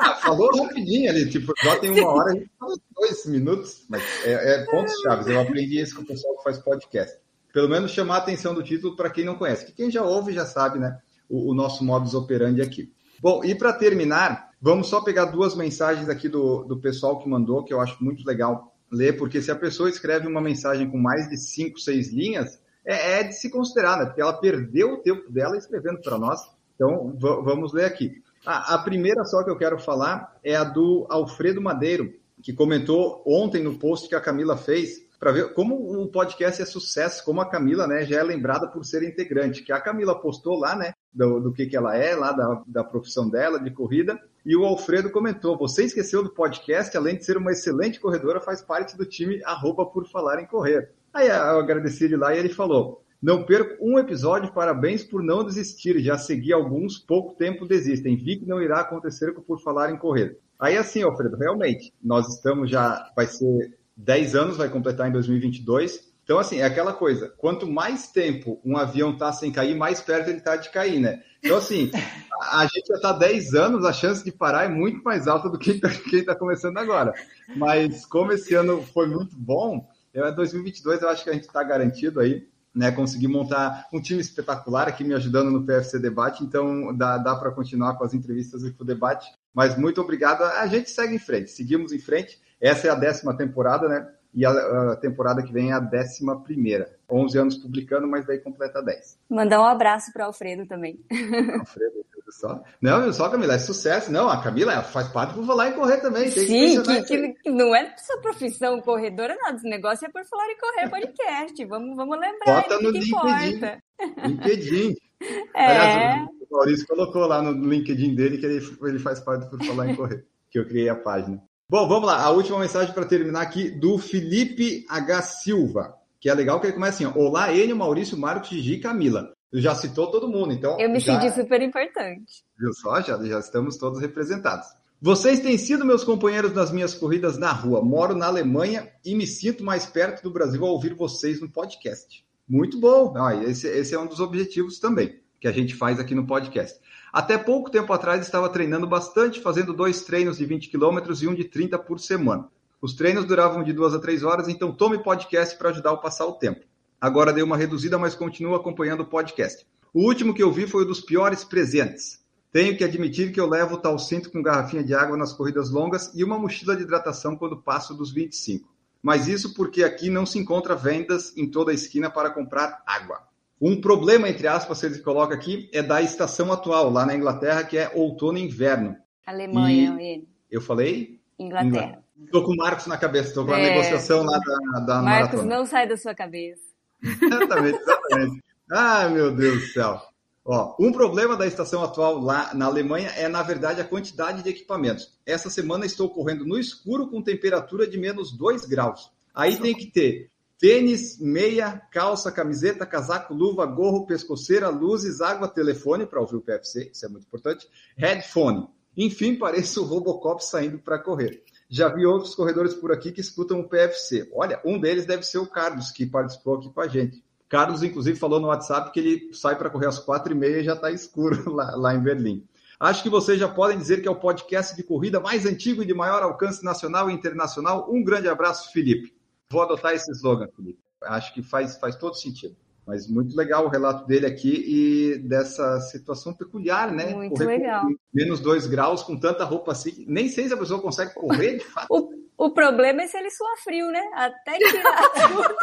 [0.00, 4.02] Ah, falou rapidinho ali, tipo, já tem uma hora, a gente fala dois minutos, mas
[4.24, 5.26] é, é pontos chaves.
[5.26, 7.18] Eu aprendi isso com o pessoal que faz podcast.
[7.52, 9.66] Pelo menos chamar a atenção do título para quem não conhece.
[9.66, 10.98] Que quem já ouve já sabe, né?
[11.28, 12.92] O, o nosso modus operandi aqui.
[13.20, 17.64] Bom, e para terminar, vamos só pegar duas mensagens aqui do, do pessoal que mandou,
[17.64, 21.28] que eu acho muito legal ler, porque se a pessoa escreve uma mensagem com mais
[21.28, 24.06] de cinco, seis linhas, é, é de se considerar, né?
[24.06, 26.40] Porque ela perdeu o tempo dela escrevendo para nós.
[26.74, 28.22] Então, vamos ler aqui.
[28.46, 33.22] A, a primeira só que eu quero falar é a do Alfredo Madeiro, que comentou
[33.26, 37.40] ontem no post que a Camila fez, para ver como o podcast é sucesso, como
[37.40, 40.92] a Camila né, já é lembrada por ser integrante, que a Camila postou lá, né,
[41.12, 44.18] do, do que, que ela é, lá da, da profissão dela, de corrida,
[44.48, 48.62] e o Alfredo comentou, você esqueceu do podcast, além de ser uma excelente corredora, faz
[48.62, 50.90] parte do time arroba por falar em correr.
[51.12, 55.44] Aí eu agradeci ele lá e ele falou, não perco um episódio, parabéns por não
[55.44, 56.00] desistir.
[56.00, 58.16] Já segui alguns, pouco tempo desistem.
[58.16, 60.38] Vi que não irá acontecer por falar em correr.
[60.58, 66.07] Aí assim, Alfredo, realmente, nós estamos já, vai ser 10 anos, vai completar em 2022.
[66.28, 70.28] Então, assim, é aquela coisa, quanto mais tempo um avião tá sem cair, mais perto
[70.28, 71.22] ele tá de cair, né?
[71.42, 71.90] Então, assim,
[72.52, 75.58] a gente já tá 10 anos, a chance de parar é muito mais alta do
[75.58, 77.14] que quem tá começando agora.
[77.56, 81.62] Mas como esse ano foi muito bom, é 2022 eu acho que a gente está
[81.62, 82.92] garantido aí, né?
[82.92, 87.52] Consegui montar um time espetacular aqui me ajudando no PFC Debate, então dá, dá para
[87.52, 89.32] continuar com as entrevistas e com o debate.
[89.54, 90.42] Mas muito obrigado.
[90.42, 92.38] A gente segue em frente, seguimos em frente.
[92.60, 94.06] Essa é a décima temporada, né?
[94.34, 94.50] E a,
[94.92, 96.96] a temporada que vem é a décima primeira.
[97.10, 99.18] 11 anos publicando, mas daí completa 10.
[99.30, 101.00] Mandar um abraço para Alfredo também.
[101.58, 102.62] Alfredo, só.
[102.80, 104.12] Não, viu só, Camila, é sucesso.
[104.12, 106.30] Não, a Camila faz parte do Falar em Correr também.
[106.30, 109.56] Sim, que, que- que não é sua profissão corredora, nada.
[109.56, 111.64] Esse negócio é por falar em correr podcast.
[111.64, 113.08] Vamos, vamos lembrar Bota no que LinkedIn.
[113.08, 113.82] importa.
[114.26, 114.94] LinkedIn.
[115.52, 119.50] É, Aliás, o Maurício colocou lá no LinkedIn dele que ele, ele faz parte do
[119.50, 121.42] Por Falar em Correr, que eu criei a página.
[121.70, 122.22] Bom, vamos lá.
[122.22, 125.20] A última mensagem para terminar aqui do Felipe H.
[125.20, 128.80] Silva, que é legal que ele começa assim: ó, Olá, Enio, Maurício, Marcos, Gigi e
[128.80, 129.34] Camila.
[129.52, 130.80] Já citou todo mundo, então.
[130.80, 132.42] eu me já, senti super importante.
[132.58, 133.02] Viu só?
[133.02, 134.66] Já, já estamos todos representados.
[135.00, 137.82] Vocês têm sido meus companheiros nas minhas corridas na rua.
[137.82, 142.24] Moro na Alemanha e me sinto mais perto do Brasil ao ouvir vocês no podcast.
[142.48, 143.12] Muito bom.
[143.14, 146.80] Ah, esse, esse é um dos objetivos também que a gente faz aqui no podcast.
[147.12, 151.34] Até pouco tempo atrás estava treinando bastante, fazendo dois treinos de 20 quilômetros e um
[151.34, 152.48] de 30 por semana.
[152.80, 156.26] Os treinos duravam de duas a três horas, então tome podcast para ajudar a passar
[156.26, 156.64] o tempo.
[157.00, 159.66] Agora dei uma reduzida, mas continuo acompanhando o podcast.
[159.92, 162.20] O último que eu vi foi o dos piores presentes.
[162.52, 166.12] Tenho que admitir que eu levo tal cinto com garrafinha de água nas corridas longas
[166.14, 168.68] e uma mochila de hidratação quando passo dos 25.
[169.02, 173.27] Mas isso porque aqui não se encontra vendas em toda a esquina para comprar água.
[173.60, 177.76] Um problema, entre aspas, ele coloca aqui, é da estação atual, lá na Inglaterra, que
[177.76, 178.96] é outono e inverno.
[179.26, 180.28] Alemanha, ele.
[180.50, 181.18] Eu falei?
[181.38, 182.02] Inglaterra.
[182.24, 183.70] Estou com o Marcos na cabeça, estou com a É.
[183.70, 185.56] negociação lá da, da Marcos, maratona.
[185.56, 186.62] não sai da sua cabeça.
[187.02, 188.42] Exatamente, exatamente.
[188.70, 190.00] Ai, meu Deus do céu.
[190.44, 194.48] Ó, um problema da estação atual lá na Alemanha é, na verdade, a quantidade de
[194.48, 195.16] equipamentos.
[195.26, 199.10] Essa semana estou correndo no escuro com temperatura de menos 2 graus.
[199.34, 206.04] Aí tem que ter tênis, meia, calça, camiseta, casaco, luva, gorro, pescoceira, luzes, água, telefone
[206.04, 208.66] para ouvir o PFC, isso é muito importante, headphone.
[208.96, 211.44] Enfim, pareço o Robocop saindo para correr.
[211.70, 214.28] Já vi outros corredores por aqui que escutam o PFC.
[214.34, 217.22] Olha, um deles deve ser o Carlos, que participou aqui com a gente.
[217.48, 220.64] Carlos, inclusive, falou no WhatsApp que ele sai para correr às quatro e meia e
[220.64, 222.44] já está escuro lá, lá em Berlim.
[222.80, 225.86] Acho que vocês já podem dizer que é o podcast de corrida mais antigo e
[225.86, 227.88] de maior alcance nacional e internacional.
[227.90, 229.17] Um grande abraço, Felipe.
[229.50, 230.78] Vou adotar esse slogan, Felipe.
[231.04, 232.54] Acho que faz, faz todo sentido.
[232.86, 237.14] Mas muito legal o relato dele aqui e dessa situação peculiar, né?
[237.14, 237.84] Muito Correr com legal.
[238.14, 240.04] menos dois graus com tanta roupa assim.
[240.08, 241.88] Nem sei se a pessoa consegue correr de fato.
[242.40, 244.00] O, o problema é se ele suar frio, né?
[244.14, 245.54] Até tirar tudo.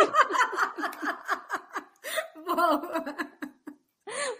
[2.46, 2.82] Bom,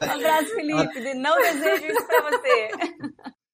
[0.02, 1.14] Um abraço, Felipe.
[1.16, 2.70] Não desejo isso pra você.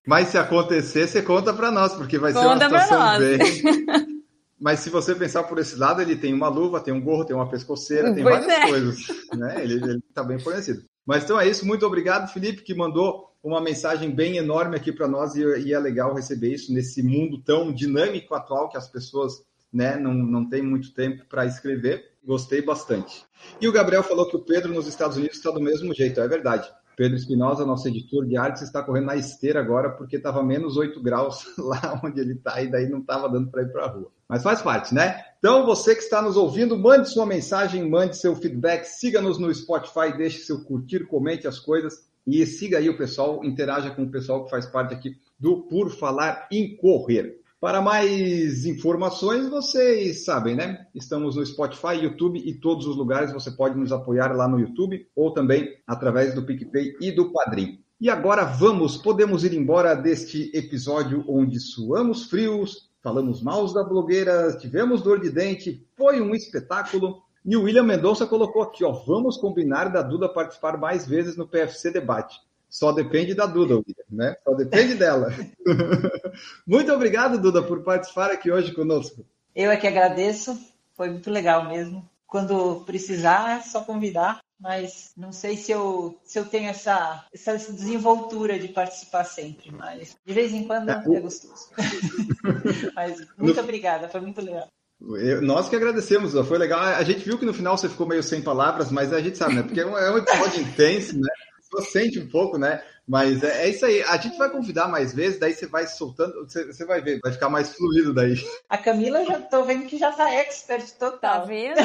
[0.06, 3.20] Mas se acontecer, você conta para nós, porque vai Conta ser uma situação nós.
[3.38, 4.21] bem.
[4.62, 7.34] Mas se você pensar por esse lado, ele tem uma luva, tem um gorro, tem
[7.34, 8.68] uma pescoceira, tem Pois várias é.
[8.68, 9.06] coisas.
[9.36, 9.64] Né?
[9.64, 10.84] Ele está bem fornecido.
[11.04, 11.66] Mas então é isso.
[11.66, 15.78] Muito obrigado, Felipe, que mandou uma mensagem bem enorme aqui para nós e, e é
[15.80, 19.42] legal receber isso nesse mundo tão dinâmico atual que as pessoas
[19.72, 22.12] né, não, não têm muito tempo para escrever.
[22.24, 23.24] Gostei bastante.
[23.60, 26.20] E o Gabriel falou que o Pedro nos Estados Unidos está do mesmo jeito.
[26.20, 26.70] É verdade.
[27.02, 31.02] Pedro Espinosa, nosso editor de artes, está correndo na esteira agora porque estava menos 8
[31.02, 34.12] graus lá onde ele está e daí não estava dando para ir para a rua.
[34.28, 35.20] Mas faz parte, né?
[35.40, 40.16] Então, você que está nos ouvindo, mande sua mensagem, mande seu feedback, siga-nos no Spotify,
[40.16, 44.44] deixe seu curtir, comente as coisas e siga aí o pessoal, interaja com o pessoal
[44.44, 47.41] que faz parte aqui do Por Falar em Correr.
[47.62, 50.84] Para mais informações, vocês sabem, né?
[50.92, 53.32] Estamos no Spotify, YouTube e todos os lugares.
[53.32, 57.78] Você pode nos apoiar lá no YouTube ou também através do PicPay e do Padrim.
[58.00, 64.58] E agora vamos, podemos ir embora deste episódio onde suamos frios, falamos mal da blogueira,
[64.58, 67.22] tivemos dor de dente, foi um espetáculo.
[67.46, 71.46] E o William Mendonça colocou aqui, ó, vamos combinar da Duda participar mais vezes no
[71.46, 72.40] PFC Debate.
[72.72, 74.34] Só depende da Duda, William, né?
[74.42, 75.28] Só depende dela.
[76.66, 79.26] Muito obrigado, Duda, por participar aqui hoje conosco.
[79.54, 80.58] Eu é que agradeço,
[80.96, 82.08] foi muito legal mesmo.
[82.26, 87.58] Quando precisar, é só convidar, mas não sei se eu, se eu tenho essa, essa
[87.58, 91.68] desenvoltura de participar sempre, mas de vez em quando É, é gostoso.
[92.96, 94.66] mas muito obrigada, foi muito legal.
[94.98, 96.80] Eu- nós que agradecemos, foi legal.
[96.80, 99.56] A gente viu que no final você ficou meio sem palavras, mas a gente sabe,
[99.56, 99.62] né?
[99.62, 101.28] Porque é um, é um episódio intenso, né?
[101.72, 102.82] Você sente um pouco, né?
[103.08, 104.02] Mas é, é isso aí.
[104.02, 107.32] A gente vai convidar mais vezes, daí você vai soltando, você, você vai ver, vai
[107.32, 108.34] ficar mais fluido daí.
[108.68, 111.46] A Camila já tô vendo que já tá expert Tá total.
[111.46, 111.78] vendo?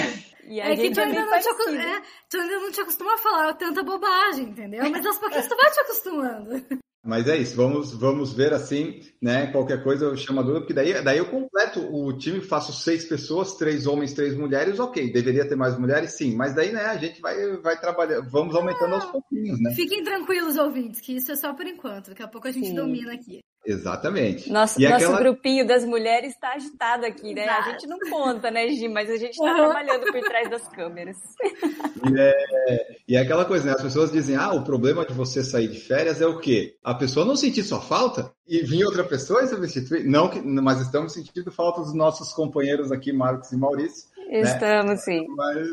[0.46, 1.78] E a é que gente tu é ainda, não te, parecido.
[1.78, 4.90] é, tu ainda não te acostuma a falar tanta bobagem, entendeu?
[4.90, 6.66] Mas aos pouquinhos tu vai te acostumando.
[7.08, 9.48] Mas é isso, vamos, vamos ver assim, né?
[9.48, 13.06] Qualquer coisa eu chamo a Duda, porque daí, daí eu completo o time, faço seis
[13.06, 15.10] pessoas, três homens, três mulheres, ok.
[15.10, 18.96] Deveria ter mais mulheres, sim, mas daí, né, a gente vai, vai trabalhando, vamos aumentando
[18.96, 19.74] aos pouquinhos, né?
[19.74, 22.10] Fiquem tranquilos, ouvintes, que isso é só por enquanto.
[22.10, 22.76] Daqui a pouco a gente Sim.
[22.76, 23.40] domina aqui.
[23.68, 24.50] Exatamente.
[24.50, 27.42] Nosso, E nosso aquela- grupinho das mulheres está agitado aqui, né?
[27.48, 27.70] A Exato.
[27.72, 28.88] gente não conta, né, Gi?
[28.88, 31.18] Mas a gente está trabalhando por trás das câmeras.
[31.44, 33.74] E é, e é aquela coisa, né?
[33.74, 36.78] As pessoas dizem, ah, o problema de você sair de férias é o quê?
[36.82, 40.06] A pessoa não sentir sua falta e vir outra pessoa e substituir.
[40.06, 44.08] Não, que, mas estamos sentindo falta dos nossos companheiros aqui, Marcos e Maurício.
[44.30, 45.26] Estamos, sim.
[45.36, 45.68] Mas,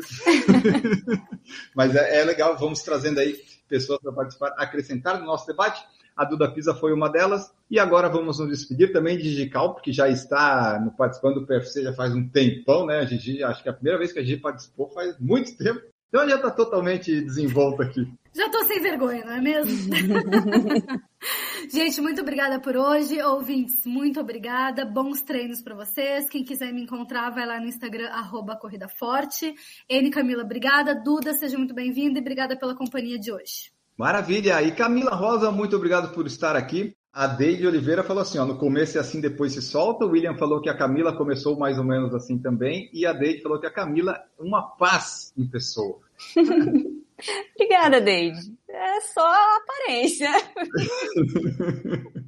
[1.75, 3.35] mas é, é legal, vamos trazendo aí
[3.67, 5.81] pessoas para participar, acrescentar no nosso debate.
[6.15, 7.53] A Duda Pisa foi uma delas.
[7.69, 11.47] E agora vamos nos despedir também de Gigi Cal, que já está no, participando do
[11.47, 12.99] PFC já faz um tempão, né?
[12.99, 15.81] A Gigi, acho que é a primeira vez que a Gigi participou faz muito tempo.
[16.07, 18.07] Então já está totalmente desenvolta aqui.
[18.33, 19.93] Já tô sem vergonha, não é mesmo?
[21.69, 23.21] Gente, muito obrigada por hoje.
[23.21, 24.85] Ouvintes, muito obrigada.
[24.85, 26.29] Bons treinos para vocês.
[26.29, 29.53] Quem quiser me encontrar, vai lá no Instagram, arroba Corrida Forte.
[29.89, 30.95] N Camila, obrigada.
[30.95, 33.74] Duda, seja muito bem-vinda e obrigada pela companhia de hoje.
[33.97, 34.61] Maravilha!
[34.61, 36.95] E Camila Rosa, muito obrigado por estar aqui.
[37.13, 40.03] A Deide Oliveira falou assim, ó, no começo é assim, depois se solta.
[40.03, 42.89] O William falou que a Camila começou mais ou menos assim também.
[42.91, 46.01] E a Deide falou que a Camila é uma paz em pessoa.
[47.55, 48.53] Obrigada, Deide.
[48.67, 50.29] É só a aparência.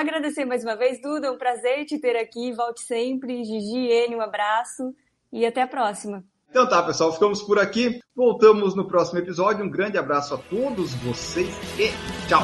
[0.00, 1.28] agradecer mais uma vez, Duda.
[1.28, 2.52] É um prazer te ter aqui.
[2.52, 3.42] Volte sempre.
[3.42, 4.94] Gigi, N, um abraço
[5.32, 6.22] e até a próxima.
[6.50, 8.00] Então tá, pessoal, ficamos por aqui.
[8.14, 9.64] Voltamos no próximo episódio.
[9.64, 11.48] Um grande abraço a todos vocês
[11.78, 11.90] e
[12.28, 12.42] tchau!